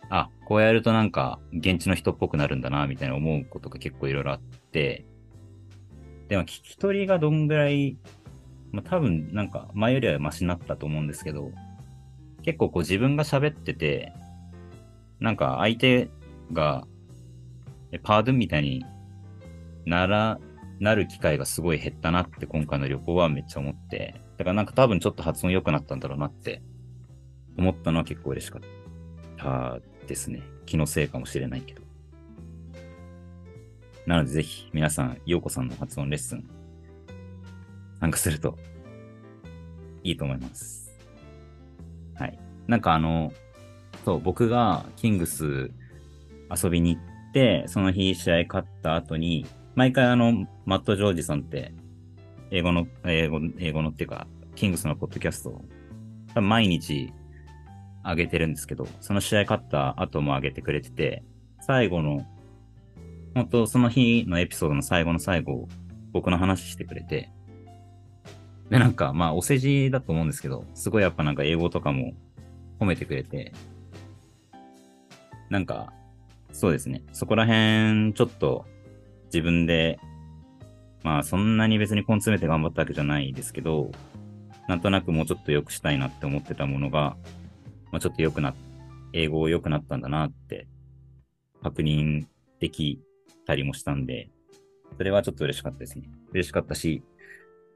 [0.09, 4.39] あ、こうやるとなんか現地の人っぽくなるんだな、みたいな思うことが結構いろいろあっ
[4.71, 5.05] て、
[6.29, 7.97] でも聞き取りがどんぐらい、
[8.71, 11.51] まあ多分なんか前よりはマシになったと思うんですけど、
[12.47, 14.13] 結構こう自分が喋ってて、
[15.19, 16.09] なんか相手
[16.53, 16.87] が、
[18.03, 18.85] パードゥンみたいに
[19.85, 20.39] なら、
[20.79, 26.61] なる機会がすごい減ったなって今回の旅行はめっちゃ思って、だからなんか多分ちょっと発音良くなったんだろうなって
[27.57, 28.61] 思ったのは結構嬉しかっ
[29.35, 30.41] たですね。
[30.65, 31.81] 気のせいかもしれないけど。
[34.05, 36.49] なのでぜひ皆さん、ようこさんの発音レッスン
[37.99, 38.57] 参加すると
[40.01, 40.86] いいと思います。
[42.67, 43.31] なんかあの、
[44.05, 45.71] そう、僕がキングス
[46.63, 49.45] 遊びに行って、その日試合勝った後に、
[49.75, 51.73] 毎回あの、マット・ジョージさんって、
[52.51, 57.13] 英語の、英語、英語のっていうか、キングスのポッドキャストを、毎日
[58.03, 61.23] 上げてるんですけど、その試合勝った後も上げてくれてて、
[61.61, 62.25] 最後の、
[63.33, 65.67] 本当その日のエピソードの最後の最後、
[66.11, 67.29] 僕の話してくれて、
[68.69, 72.13] で、なんか、まあ、お世辞だと思うんですけど、すごいやっぱなんか英語とかも
[72.79, 73.53] 褒めてくれて、
[75.49, 75.93] なんか、
[76.51, 77.03] そうですね。
[77.13, 78.65] そこら辺、ちょっと
[79.25, 79.99] 自分で、
[81.03, 83.91] まあそんなに別に根詰めて頑張ったわけじゃないですけど、
[84.67, 87.15] なんとなくもうちょっと良くしたいなって思ってたものが、
[87.91, 88.53] まあちょっと良くな、
[89.13, 90.67] 英語良くなったんだなって
[91.63, 92.25] 確認
[92.59, 92.99] でき
[93.45, 94.29] たりもしたんで、
[94.97, 96.09] それはちょっと嬉しかったですね。
[96.31, 97.03] 嬉しかったし、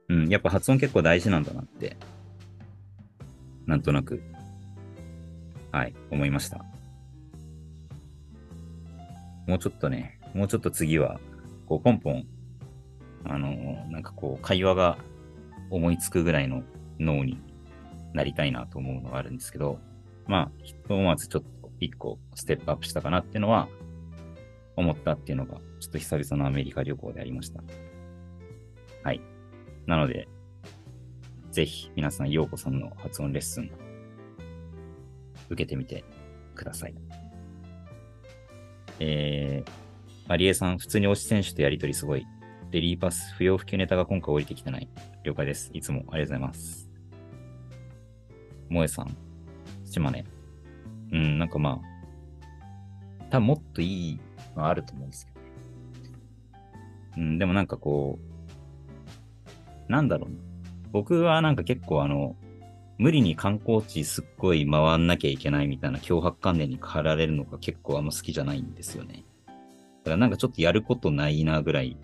[0.10, 1.95] うん、やっぱ発音結構大事なんだなって、
[3.66, 4.22] なんとなく、
[5.72, 6.65] はい、思いました。
[9.47, 11.19] もうちょっとね、もうちょっと次は、
[11.65, 12.26] こう、ポンポン、
[13.24, 14.97] あのーなんかこう、会話が
[15.69, 16.63] 思いつくぐらいの
[16.99, 17.39] 脳に
[18.13, 19.80] なりたいなと思うのがあるんですけど、
[20.28, 23.67] まあ、ひとまずちょっと一個ステップアップしたかなっていうのは
[24.76, 27.63] 思ったっていうのが、ちょっと久々のアメリカ旅行でありました。
[29.03, 29.22] はい。
[29.88, 30.28] なので、
[31.51, 33.72] ぜひ皆さん、ようこさんの発音レッスン、
[35.52, 36.04] 受けてみて
[36.56, 36.95] ください。
[38.99, 39.72] えー、
[40.28, 42.26] マリエさん、普通に推し選手とやりとりすごい。
[42.72, 44.88] デリーパス、不要不急ネタが今回降りてきてない。
[45.24, 45.70] 了解です。
[45.74, 46.89] いつもありがとうございます。
[48.70, 49.18] 萌えさん、
[49.84, 50.24] 島根。
[51.12, 54.20] うん、なんかまあ、多分もっといい
[54.56, 55.39] のあると思うんですけど。
[57.18, 58.18] うん、でもなんかこ
[59.89, 60.38] う、なんだろうな。
[60.93, 62.38] 僕はなんか結構あの、
[63.02, 69.26] 無理に観光地すっごい回んなきゃいけないみたいな脅迫観念に駆られるのが結構あんま好きじゃないんですよね。
[69.47, 71.97] だからなんかちょっとやることないなぐらい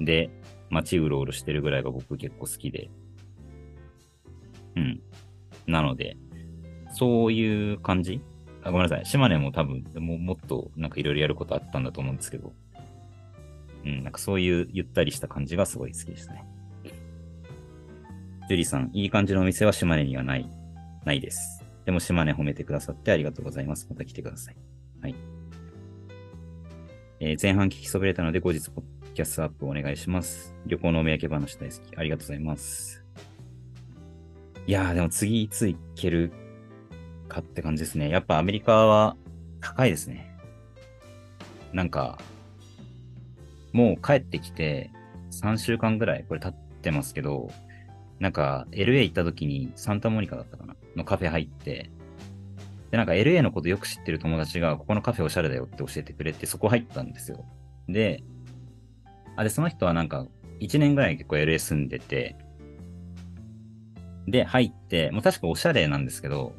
[0.00, 0.30] で、
[0.70, 2.88] 街うろうろしてるぐらいが僕結構好きで。
[4.76, 5.02] うん。
[5.66, 6.16] なので、
[6.94, 8.22] そういう感じ？
[8.62, 9.04] あごめんなさい。
[9.04, 12.54] 島根も多分、ももっとなんかいろいろやることあったんだと思うんですけど。
[13.84, 16.46] うん、なんかそういうゆったりした感じがすごい好きですね。
[18.48, 20.48] ジュリさん、いい感じのお店は島根にはない、
[21.04, 21.64] ないです。
[21.84, 23.86] でも島根褒めてくださってありがとうございます。
[23.88, 24.56] また来てください。
[25.00, 25.14] はい。
[27.20, 28.84] えー前半聞きそびれたので後日ポッ
[29.14, 30.54] キャストアップお願いします。
[30.66, 31.96] 旅行のお土産話大好き。
[31.96, 33.04] ありがとうございます。
[34.66, 36.32] いやー、でも次いつ行ける
[37.28, 38.08] かって感じですね。
[38.08, 39.16] やっぱアメリカは
[39.60, 40.36] 高いですね。
[41.72, 42.18] なんか、
[43.72, 44.90] もう帰ってきて
[45.30, 47.50] 3週間ぐらいこれ経ってますけど、
[48.20, 50.76] なんか LA 行った時にサンタモニカだったかな？
[50.96, 51.90] のカフェ入って、
[52.90, 57.44] で、なんか LA のことよく知ってる友達が、ここのカフェおしゃれだよって教えてくれて、そこ入ったんですよ。
[57.88, 58.22] で、
[59.36, 60.26] あ、で、その人はなんか、
[60.60, 62.36] 1年ぐらい結構 LA 住んでて、
[64.28, 66.54] で、入って、もう確かおしゃれなんですけど、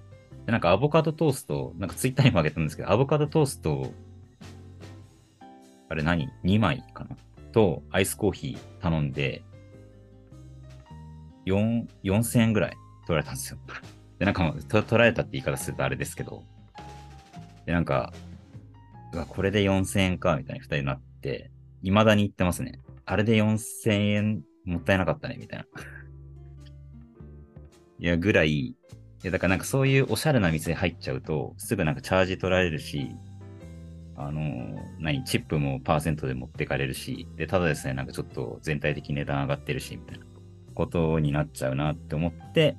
[0.45, 3.93] でなんかアボカドトースト、なんかツイッターにもあげたんですけど、アボカドトースト、
[5.87, 7.15] あれ何 ?2 枚かな？
[7.53, 9.41] と、アイスコーヒー頼んで、
[11.45, 12.77] 4000円ぐらい
[13.07, 13.59] 取られたんですよ。
[14.19, 16.43] で、なんかもう、と取られたって言い方するとあれですけど、
[17.65, 18.13] で、なんか、
[19.13, 21.51] うわ、これで4000円か、みたいな二人になって、
[21.83, 22.79] 未だに言ってますね。
[23.05, 25.65] あれで4000円もったいなかったね、みたいな。
[27.99, 28.75] いや、ぐらい、い
[29.23, 33.15] や、だからなんかそういうおしゃれな店に入っちゃうと、すぐなんかチャージ取られるし、
[34.17, 40.25] あのー何、チップもパーセントで持ってかれるし、で、ただですね、なんかちょっと全体的に値段上がってるし、みたいな
[40.75, 42.77] ことになっちゃうなって思って、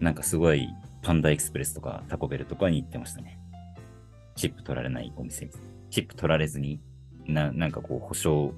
[0.00, 0.68] なんかすごい
[1.02, 3.38] パンダエクスプレスとかタコベルとかに行ってましたね。
[4.34, 5.50] チップ取られないお店。
[5.90, 6.80] チップ取られずに、
[7.26, 8.54] な、なんかこう保証、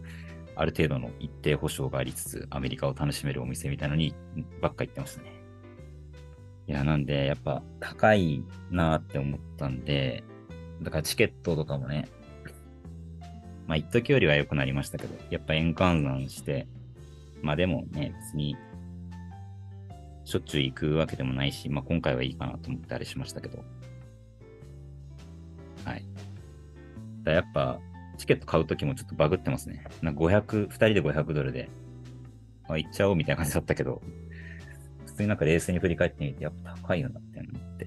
[0.54, 4.14] ある程度の一定保証がありつつ、アメリカを楽しめるお店みたいのに
[4.60, 5.32] ばっか行ってましたね。
[6.68, 10.22] いや、なんで、やっぱ高いなって思ったんで、
[10.82, 12.08] だからチケットとかもね、
[13.66, 16.66] まあ一時よりは良くなりましたけど、やっぱ円換算して、
[17.42, 18.56] まあでもね、別に、
[20.24, 23.64] しょっちゅう行くわけでもないし、まあ今回はいいかなと思ってあれしましたけど。
[25.84, 26.04] はい。
[27.24, 27.80] だやっぱ、
[28.16, 29.84] チケット買うときもちょっとバグってますね。
[30.00, 31.68] なんか500、二人で500ドルで、
[32.68, 34.00] あ、行っちゃおうみたいな感じだったけど、
[35.06, 37.84] 普通になんか冷静に振り返ってみて、やっぱ高いよなって思って。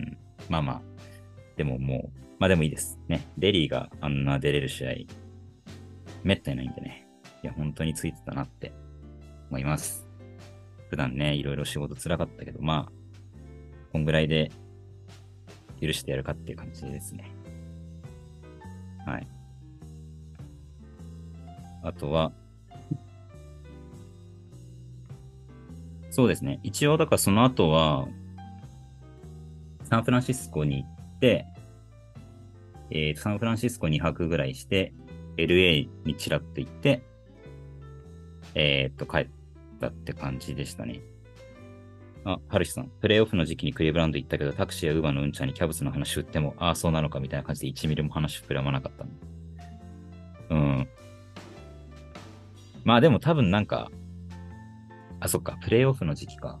[0.00, 0.18] うん。
[0.48, 0.82] まあまあ。
[1.56, 2.98] でももう、まあでもいいです。
[3.08, 3.26] ね。
[3.38, 4.92] デリーがあんな出れる試合、
[6.24, 7.06] めったにないんでね。
[7.42, 8.72] いや、本当についてたなって
[9.50, 10.06] 思います。
[10.88, 12.92] 普段ね、いろいろ仕事辛かったけど、まあ、
[13.92, 14.50] こんぐらいで
[15.80, 17.30] 許してやるかっていう感じですね。
[19.06, 19.26] はい。
[21.82, 22.32] あとは、
[26.10, 26.60] そうですね。
[26.62, 28.06] 一応、だからその後は、
[29.84, 31.46] サンフランシスコに行って、
[32.90, 34.92] えーサンフランシスコ2泊ぐらいして、
[35.36, 37.02] LA にちらっと行って、
[38.54, 39.28] えーっと、帰っ
[39.80, 41.00] たって感じでしたね。
[42.24, 42.88] あ、ハルシさん。
[43.00, 49.06] プレイオフの時期にクリーブランド行ったけど、タクシーやウーバーのうんちゃんにキャブスの話振っても、ああ、そうなのかみたいな感じで1ミリも話膨らまなかった
[50.54, 50.88] うん。
[52.84, 53.90] まあでも多分なんか、
[55.20, 56.60] あ、そっか、プレイオフの時期か。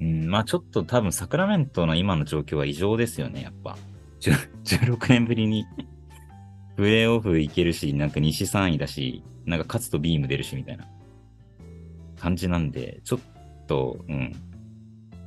[0.00, 3.76] うん、まあちょっと多分サクラメントの今の状況は異常ですよね、やっぱ。
[4.20, 5.66] 16 年ぶりに
[6.76, 10.86] プレイオフ行けるし、なんか西3位だし、なんか勝つとビーム出るし、みたいな
[12.18, 13.20] 感じなんで、ちょっ
[13.66, 14.34] と、うん。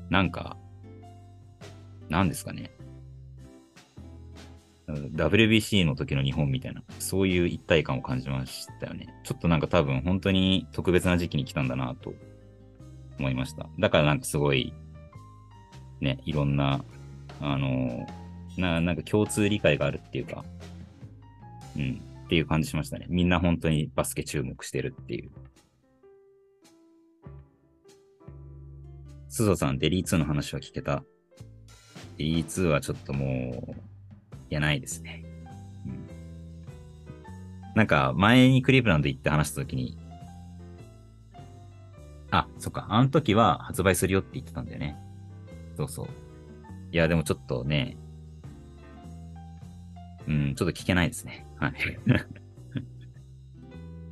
[0.09, 0.57] なんか、
[2.09, 2.72] なんですかね。
[4.88, 9.07] WBC の時の日本みたいな、そういう一体感を感じましたよね。
[9.24, 12.14] ちょっとなんか多分本当に特別な時期に来たんだなと
[13.18, 13.68] 思いました。
[13.80, 14.74] だからなんかすごい
[16.03, 16.84] ね、いろんな、
[17.39, 18.05] あの、
[18.57, 20.43] な、なんか共通理解があるっていうか、
[21.78, 22.01] うん、
[22.34, 23.05] っていう感じしましたね。
[23.09, 25.29] みんな本当にバスケ注目してるっていう。
[29.29, 31.03] スゾさん、デリー2の話は聞けた？
[32.17, 33.71] デリー2はちょっともう、
[34.49, 35.23] いやないですね。
[35.86, 36.07] うん、
[37.75, 39.95] なんか、前にクリープランド行って話したときに、
[42.31, 44.97] あ、そっか、あの時は発売するよって言ってたんだよね。
[45.77, 46.07] そうそう。
[46.91, 47.95] いや、でもちょっとね、
[50.28, 51.45] うん、ちょっと聞けないですね。
[51.57, 51.74] はい。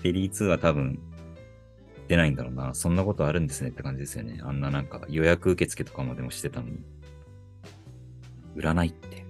[0.03, 0.99] デリー2は多分、
[2.07, 2.73] 出ないんだろうな。
[2.73, 4.39] そんなことあるんですねって感じですよね。
[4.43, 6.83] あんななんか予約受付とかまでもしてたのに。
[8.55, 9.25] 売らないって。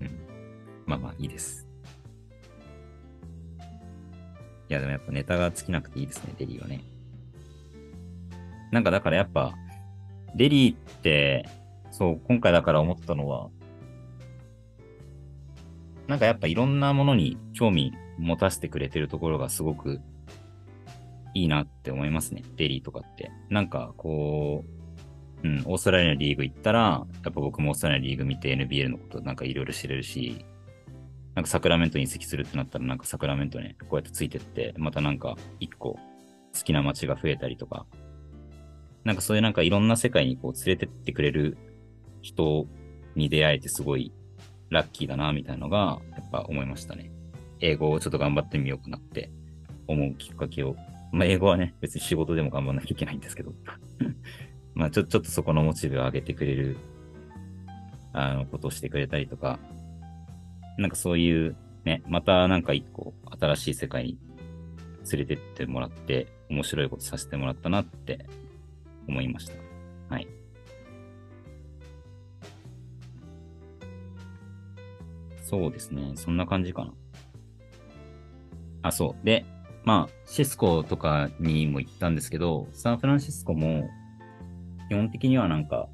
[0.00, 0.10] うん。
[0.86, 1.68] まあまあいいです。
[4.70, 6.80] いやでもやっぱネタが尽きなくていいですね、デリーはね。
[8.70, 9.54] なんかだからやっぱ、
[10.36, 11.48] デリーって、
[11.90, 13.50] そう、今回だから思ったのは、
[16.10, 20.00] なんかやっぱいろんなものに興味持たせてくれてるところがすごく
[21.34, 22.42] いいなって思いますね。
[22.56, 23.30] デリーとかって。
[23.48, 24.64] なんかこ
[25.44, 30.44] う、うん、オーストラリアのリーグ行ったら、やっぱ僕もオーストラリアのリーグ見て NBL のことなんかいろいろ知れるし、
[31.36, 36.00] なんかサクラメントに移籍するってなったらなんかサクラメントね、こうやってついてって、またなんか一個好
[36.64, 37.86] きな街が増えたりとか、
[39.04, 41.56] なんかそういうなんかいろんな世界にこう連れてってくれる
[42.20, 42.66] 人
[43.14, 44.12] に出会えてすごい
[44.70, 47.10] ラッキーだなみたいなのがやっぱ思いましたね。
[47.60, 49.30] 英語をちょっと頑張ってみようかなって
[49.86, 50.76] 思うきっかけを。
[51.12, 53.52] まあ英語はね、別に仕事でも頑張らなきゃいけないんですけど。
[54.74, 56.76] まあちょ、ちょっとそこのモチベを上げてくれる、
[58.12, 59.58] あの、ことをしてくれたりとか、
[60.78, 64.18] なんかそういうね、またなんか一個新しい世界に
[65.12, 68.26] 連れてってもらって面白いことさせてもらったなって
[69.08, 69.54] 思いました。
[70.14, 70.28] はい。
[75.50, 76.12] そうですね。
[76.14, 76.92] そんな感じかな。
[78.82, 79.26] あ、そう。
[79.26, 79.44] で、
[79.82, 83.90] まあ、シスコとかにも行ったんですけど、サンフランシスコも、
[84.88, 85.88] 基本的にはなんか、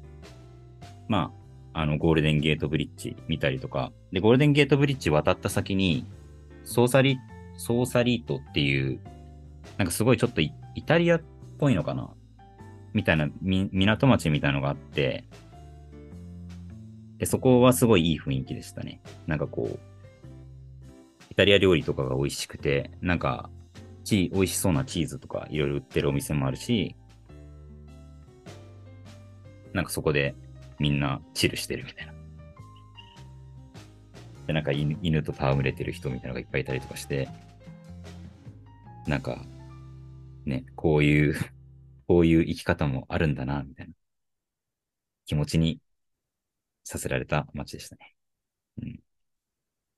[1.07, 1.33] ま
[1.73, 6.05] あ、あの、ゴールデンゲートブリッジ見たりとか、で、ゴールデンゲートブリッジ渡った先に、
[6.63, 7.17] ソーサリ、
[7.55, 8.99] ソーサリートっていう、
[9.79, 10.51] なんかすごいちょっとイ
[10.85, 11.21] タリアっ
[11.57, 12.11] ぽいのかな？
[12.93, 15.23] みたいな、み、港町みたいのがあって、
[17.17, 19.01] で、そこはすごいいい雰囲気でしたね。
[19.25, 19.79] なんかこう、
[21.31, 23.49] イタリア料理とかが美味しくて、なんか、
[24.03, 26.95] チ、美味しそうなチーズとかいろいろ売ってるお店もあるし、
[29.73, 30.35] なんかそこで
[30.79, 32.13] みんなチルしてるみたいな。
[34.47, 37.27] で、なんか犬犬と戯れてる人みたいなのがいっぱいいたりとかして、
[39.07, 39.45] なんか、
[40.45, 41.35] ね、こういう、
[42.07, 43.93] こういう生き方もあるんだな、みたいな
[45.25, 45.81] 気持ちに
[46.87, 48.15] させられた街でしたね。
[48.81, 48.99] うん。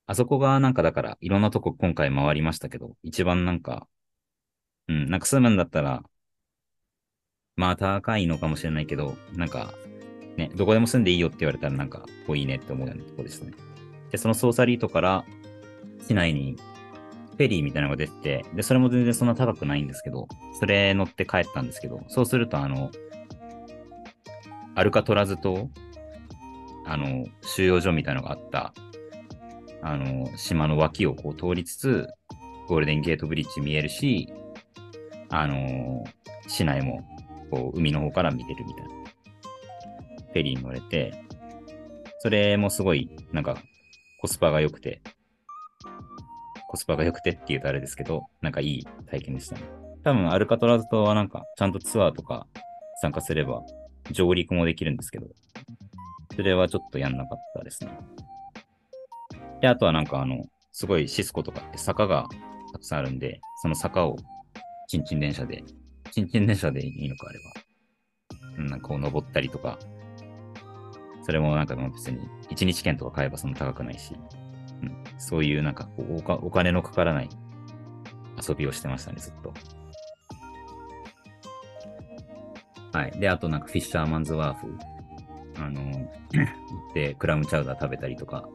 [0.08, 3.88] あそこがなんかだから、いろんなとこ今回回りましたけど、一番なんか、
[4.88, 6.04] うん、なんか住むんだったら、
[7.56, 9.72] まあ高いのかもしれないけど、なんか、
[10.36, 13.52] ね、どこでも住んでいいよって言われたらなんか、こういいねって思うようなとこですね。
[14.10, 15.26] で、そのソーサリートから、
[16.08, 16.56] 市内に、
[17.38, 18.14] フェリーみたいなのが出て
[18.44, 20.28] て、で、それも全然そんな高くないんですけど、
[20.60, 22.90] それ乗って帰ったんですけど、そうするとあの、
[24.74, 25.70] アルカトラズ島、
[26.90, 28.74] あの、収容所みたいなのがあった、
[29.84, 32.08] あの、島の脇をこう通りつつ、
[32.68, 34.28] ゴールデンゲートブリッジ見えるし、
[35.30, 36.04] あの、
[36.48, 37.08] 市内も、
[37.52, 38.90] こう、海の方から見れるみたいな。
[38.90, 41.14] フェリーに乗れて、
[42.20, 43.58] それもすごい、なんか、
[44.20, 45.02] コスパが良くて、
[46.70, 49.62] コスパが良くてって言うとあれですけど、なんかいい体験でしたね。
[50.04, 52.48] 多分、アルカトラズ島はなんか、ちゃんとツアーとか
[53.02, 53.62] 参加すれば、
[54.12, 55.28] 上陸もできるんですけど、
[56.40, 57.92] それはちょっとやんなかったですね。
[59.60, 62.30] で、あとはなんかあの、すごいシスコとかって坂が
[62.72, 64.16] たくさんあるんで、その坂を、
[64.88, 65.62] チンチン電車で、
[66.12, 69.78] チンチン電車でいいのかあれば、うん、なんかこう登ったりとか、
[71.24, 74.14] それもなんか別に、1日券とか買えばそんな高くないし、
[74.82, 77.30] うん、そういうなんかこうおかお金のかからない
[78.48, 79.54] 遊びをしてましたね、ずっと。
[82.94, 83.12] はい。
[83.20, 84.68] で、あとなんかフィッシャーマンズワーフ、
[85.60, 88.48] あの、行ってクラムチャウダー食べたりとか、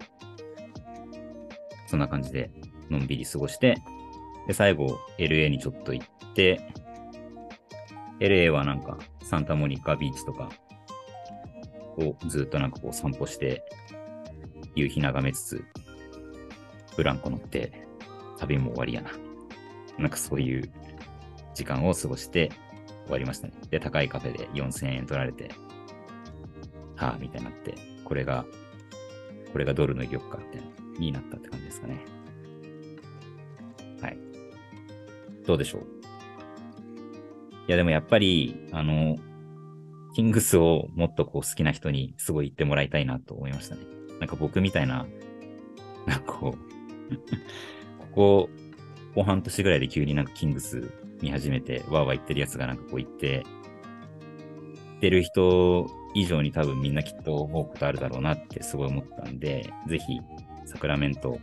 [1.87, 2.51] そんな感じで
[2.91, 3.77] のんびり過ごして、
[4.47, 6.61] で、最後 LA にちょっと行って、
[8.21, 10.51] LA はなんかサンタモニカビーチとか
[11.99, 13.65] をずっとなんかこう散歩して、
[14.75, 15.65] 夕日眺めつつ、
[16.97, 17.87] ブランコ乗って、
[18.39, 19.11] 旅も終わりやな。
[19.99, 20.71] なんかそういう
[21.55, 22.51] 時間を過ごして
[23.05, 23.55] 終わりましたね。
[23.71, 25.51] で、高いカフェで4000円取られて、
[27.05, 27.75] はあ、みたいになって、
[28.05, 28.47] これが、
[29.53, 32.05] これがドルの玉か、みたいな、になったって感じですかね。
[34.01, 34.19] はい。
[35.47, 35.83] どうでしょう？
[37.69, 39.19] いや、でもやっぱり、あの、
[40.15, 43.83] キングスをもっとこう好きな人にすごい言ってもらいたいなと思いましたね。
[44.21, 45.07] なんか僕みたいな、
[46.07, 47.17] なんかこう、
[47.99, 48.49] ここ、こ
[49.17, 50.91] こ半年ぐらいで急になんかキングス
[51.21, 53.45] 見始めて、わーわー言ってるやつがなんかこう言って、
[54.75, 60.21] 言ってる人以上に多分みんなきっと思うことあるだろうなってすごい思ったんで、ぜひ、
[60.65, 61.39] サクラメント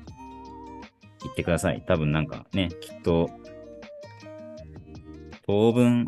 [1.23, 1.83] 行ってください。
[1.85, 3.29] 多分なんかね、きっと、
[5.45, 6.05] 当分、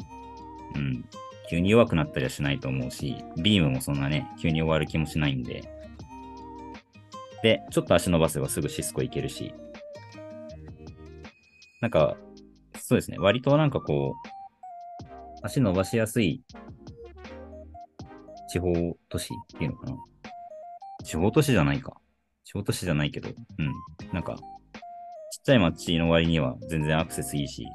[0.75, 1.05] うん、
[1.49, 5.63] 急に弱くなったりはしないと思うし、ビームもそんなね、急に終わる気もしないんで、
[7.43, 9.53] で、ちょっと足伸ばせばすぐシスコ行けるし、
[11.81, 12.15] なんか、
[12.79, 16.41] そうですね、割となんかこう、足伸ばしやすい
[18.53, 18.71] 地方
[19.09, 19.97] 都市っていうのかな。
[21.03, 21.97] 地方都市じゃないか。
[22.43, 23.73] 地方都市じゃないけど、うん。
[24.13, 24.41] なんか、ちっ
[25.43, 27.65] ちゃい町の割には全然アクセスいいし、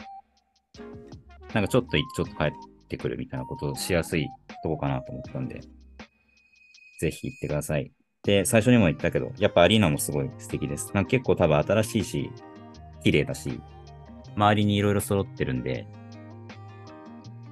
[1.53, 2.51] なんかちょっと行ってちょっと帰っ
[2.89, 4.29] てくるみたいなことをしやすい
[4.62, 5.62] とこかなと思ったんで、
[7.01, 7.91] ぜひ行ってください。
[8.22, 10.93] で、最初にも言ったけど、やっぱアリーナもすごい素敵です。
[10.95, 12.31] なんか結構多分新しいし、
[13.03, 13.61] 綺麗だし、
[14.37, 15.89] 周りにいろいろ揃ってるんで、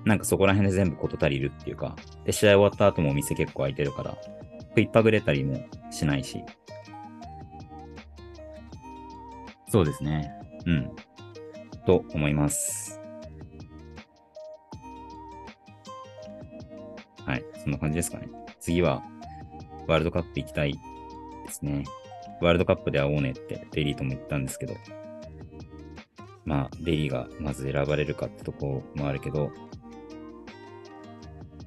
[0.07, 4.17] なんかそこら辺で全部事足りるっていうか、で、試合終わった後もお店結構空いてるから、
[4.69, 6.45] 食いっぱぐれたりもしないし。
[9.69, 10.33] そうですね。
[10.65, 10.91] うん。
[11.85, 13.01] と思います。
[17.27, 17.45] はい。
[17.61, 18.29] そんな感じですかね。
[18.61, 19.03] 次は、
[19.89, 20.79] ワールドカップ行きたいで
[21.53, 21.83] すね。
[22.41, 24.75] ワールドカップで会おうねってデリーとも言ったんですけど、
[26.45, 29.51] まあ、デリーがまず選ばれるかってとこもあるけど、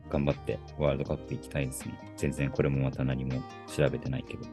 [0.09, 1.97] 頑張ってワールドカップ行きたいですね。
[2.17, 4.43] 全然これもまた何も調べてないけど。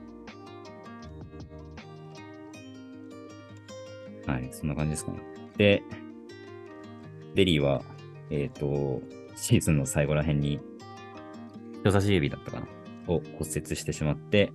[4.26, 5.18] はい、そんな感じですかね。
[5.56, 5.82] で、
[7.34, 7.82] デリーは、
[8.30, 9.00] えっ、と、
[9.36, 10.60] シーズンの最後ら辺に、
[11.80, 12.66] 人差し指だったかな？
[13.08, 14.50] を骨折してしまって、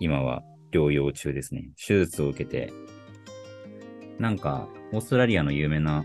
[0.00, 1.70] 今は療養中ですね。
[1.76, 2.72] 手術を受けて、
[4.18, 6.04] なんか、オーストラリアの有名な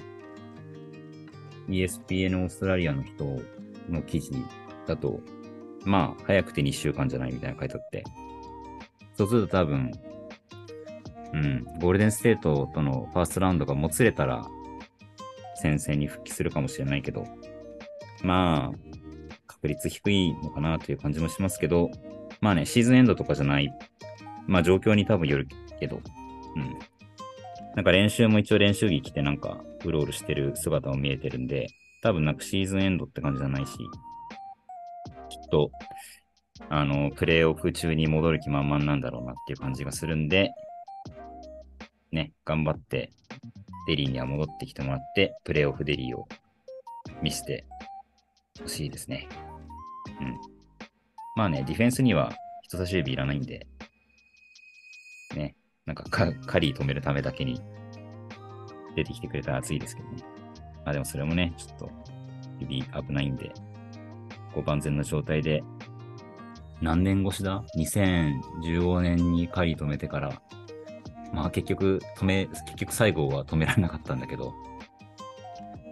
[1.67, 3.39] ESPN オーストラリアの人
[3.89, 4.31] の記事
[4.87, 5.19] だと、
[5.85, 8.03] まあ、早くて2週間じゃないみたいな書いてあって、
[9.13, 9.91] そうすると多分、
[11.33, 14.45] うん、ゴールデンステートとのファーストラウンドがもつれたら、
[15.61, 17.25] 戦線に復帰するかもしれないけど、
[18.23, 18.89] まあ、
[19.47, 21.91] 確率低いのかなという感じもしますけど、
[22.41, 23.71] まあね、シーズンエンドとかじゃない、
[24.47, 25.47] まあ状況に多分よる
[25.79, 26.01] けど、
[26.55, 26.79] うん。
[27.75, 31.67] なんか練習も一応練習着着てなんかうろうろしてる姿も見えてるんで、
[32.01, 33.73] 多分なんかシーズンエンドって感じじゃないし、
[35.29, 35.71] きっと、
[36.69, 40.51] あの、プレイオフ中に戻る気満々なんだろうなっていう感じがするんで、
[42.11, 43.11] ね、頑張って、
[43.87, 46.27] デリーには戻ってきてもらって、プレイオフデリーを
[47.21, 47.65] 見せて
[48.61, 49.27] ほしいですね。
[50.21, 50.39] うん。
[51.35, 52.31] まあね、ディフェンスには
[52.63, 53.67] 人差し指いらないんで、
[55.35, 57.61] ね、なんかカリー止めるためだけに
[58.95, 60.38] 出てきてくれたら熱いですけどね。
[60.85, 61.91] あ、でもそれもね、ちょっと
[62.59, 63.51] 指危ないんで、
[64.53, 65.63] こう万全な状態で、
[66.81, 70.41] 何年越しだ ?2015 年にカリー止めてから、
[71.33, 74.53] まあ結局止め、結局最後は止められなかったんだけど、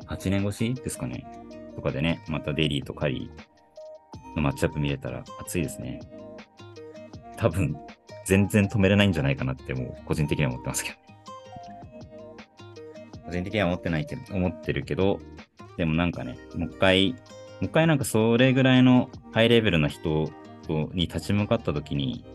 [0.07, 1.25] 8年越しですかね。
[1.75, 5.99] とかでね、またデイリーとカリーのマッチアップ見れたら熱いですね。
[7.38, 7.75] 多分、
[8.25, 11.07] 全然止めれないんじゃないかなってもう個人的には思ってますけど。
[13.38, 15.19] 人的には思ってないけど、思ってるけど、
[15.77, 17.17] でもなんかね、もう一回、も
[17.61, 20.29] う一回なんかそれぐらいのハイレベルな人
[20.93, 22.25] に立ち向かった時に、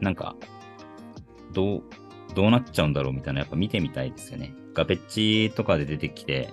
[0.00, 0.36] なんか、
[1.52, 1.82] どう、
[2.34, 4.54] どうなっちゃうんだろうみたいな、やっぱ見てみたいですよね。
[4.74, 6.48] ガペッチとかで出てきて、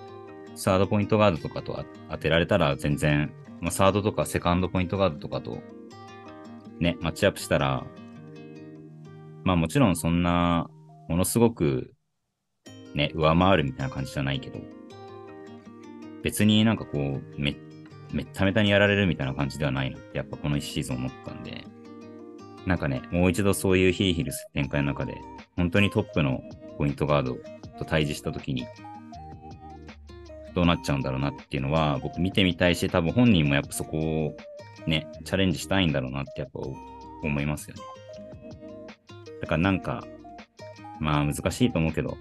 [0.55, 3.31] サードポイントガードとかと当てられたら全然、
[3.61, 5.61] まあ、サードとかセカンドポイントガードとかと、
[6.79, 7.85] ね、マッチアップしたら、
[9.43, 10.69] まあもちろんそんな、
[11.07, 11.93] ものすごく、
[12.93, 14.59] ね、上回るみたいな感じじゃないけど、
[16.23, 17.55] 別になんかこう、め、
[18.11, 21.63] めっためたにやられるみたいな感じではないなって、やっぱこの1シーズン思ったんで、
[22.65, 25.15] なんかね、もう一度そういうヒリヒリする展開の中で、
[25.55, 26.41] 本当にトップの
[26.77, 27.37] ポイントガード
[27.79, 28.67] と対峙したときに、
[30.53, 34.37] どうなっちゃうんだろうなっていうのは、僕見てみたいし、多分本人もやっぱそこを
[34.87, 36.59] ね、チャレンジしたいんだろうなってやっぱ
[37.23, 37.81] 思いますよね。
[39.41, 40.03] だからなんか、
[40.99, 42.17] まあ難しいと思うけど、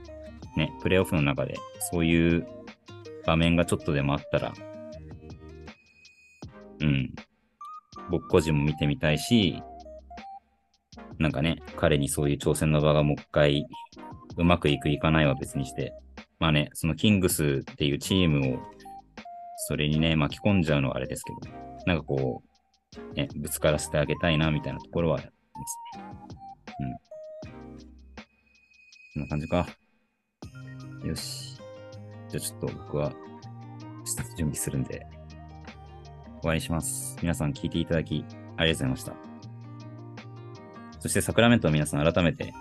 [0.57, 1.55] ね、プレイオフの中で
[1.91, 2.47] そういう
[3.27, 4.53] 場面がちょっとでもあったら、
[6.81, 7.15] うん、
[8.11, 9.63] 僕個人も見てみたいし、
[11.19, 13.67] なんかね、彼にそういう挑戦の場がもう一回、
[14.37, 15.93] うまくいくいかないは別にして、
[16.39, 18.59] まあね、そのキングスっていうチームを、
[19.69, 22.43] それにね、巻き込んじゃうのはあれですけど、なんかこ
[23.13, 25.33] う、ね、ぶつからせてあげたいな、みたいなところはありま
[25.67, 26.05] すね。
[26.81, 26.93] うん。
[29.15, 29.67] こんな感じか。
[31.07, 31.57] よし。
[32.29, 33.13] じゃあちょっと僕は、
[34.37, 35.07] 準備するんで、
[36.43, 37.17] 終わりします。
[37.23, 38.25] 皆さん聞いていただき、
[38.57, 39.13] ありがとうございました。
[41.01, 42.53] そして、サクラメントの皆さん、改めて、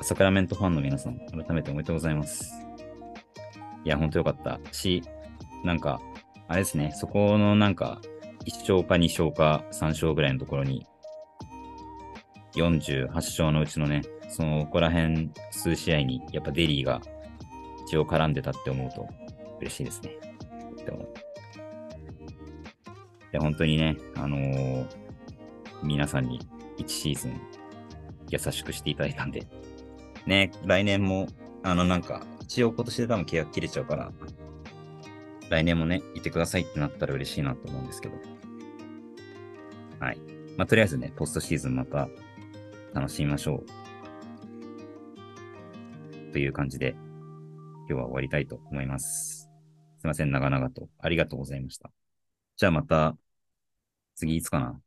[0.00, 2.52] サクラメントファンの皆さん、改めておめでとうございます。
[3.84, 5.02] いや、ほんとよかったし、
[5.62, 6.00] なんか、
[6.48, 8.00] あれですね、そこのなんか、
[8.46, 10.86] 1勝か2勝か3勝ぐらいのところに、
[12.54, 17.00] 48勝のうちのね、その、ここら辺数試合に、やっぱデリーが
[17.86, 19.08] 一応絡んでたって思うと、
[19.60, 20.10] 嬉しいですね。
[20.76, 21.02] とっても。
[21.02, 21.06] い
[23.32, 25.04] や、本当にね、あのー
[25.84, 26.40] 皆さんに
[26.78, 27.40] 1シーズン
[28.30, 29.46] 優しくしていただいたんで、
[30.26, 31.28] ね、来年も、
[31.62, 34.12] あの、なんか、一応今年で多分契約切れちゃうから、
[35.50, 38.14] 来年もね、いてくださいってなったら嬉しいなと思うんですけど。
[40.00, 40.18] はい。
[40.56, 42.08] まあ、とりあえずね、ポストシーズンまた
[42.94, 43.62] 楽しみましょ
[46.30, 46.32] う。
[46.32, 46.96] という感じで、
[47.86, 49.50] 今日は終わりたいと思います。
[49.98, 50.88] すいません、長々と。
[50.98, 51.90] ありがとうございました。
[52.56, 53.16] じゃあまた、
[54.14, 54.80] 次いつかな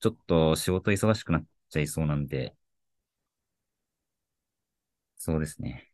[0.00, 2.54] ちょっと仕事忙しくなっちゃいそうなんで、
[5.16, 5.92] そうですね。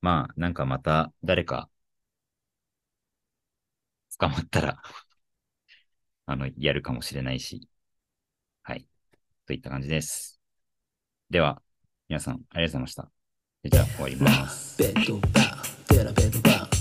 [0.00, 1.70] まあ、なんかまた誰か
[4.18, 4.82] 捕まったら
[6.26, 7.68] あの、やるかもしれないし、
[8.62, 8.86] はい。
[9.46, 10.40] といった感じです。
[11.30, 11.62] では、
[12.08, 13.10] 皆さん、ありがとうございました。
[13.64, 14.78] じゃあ、終わります。
[15.96, 16.73] ベッド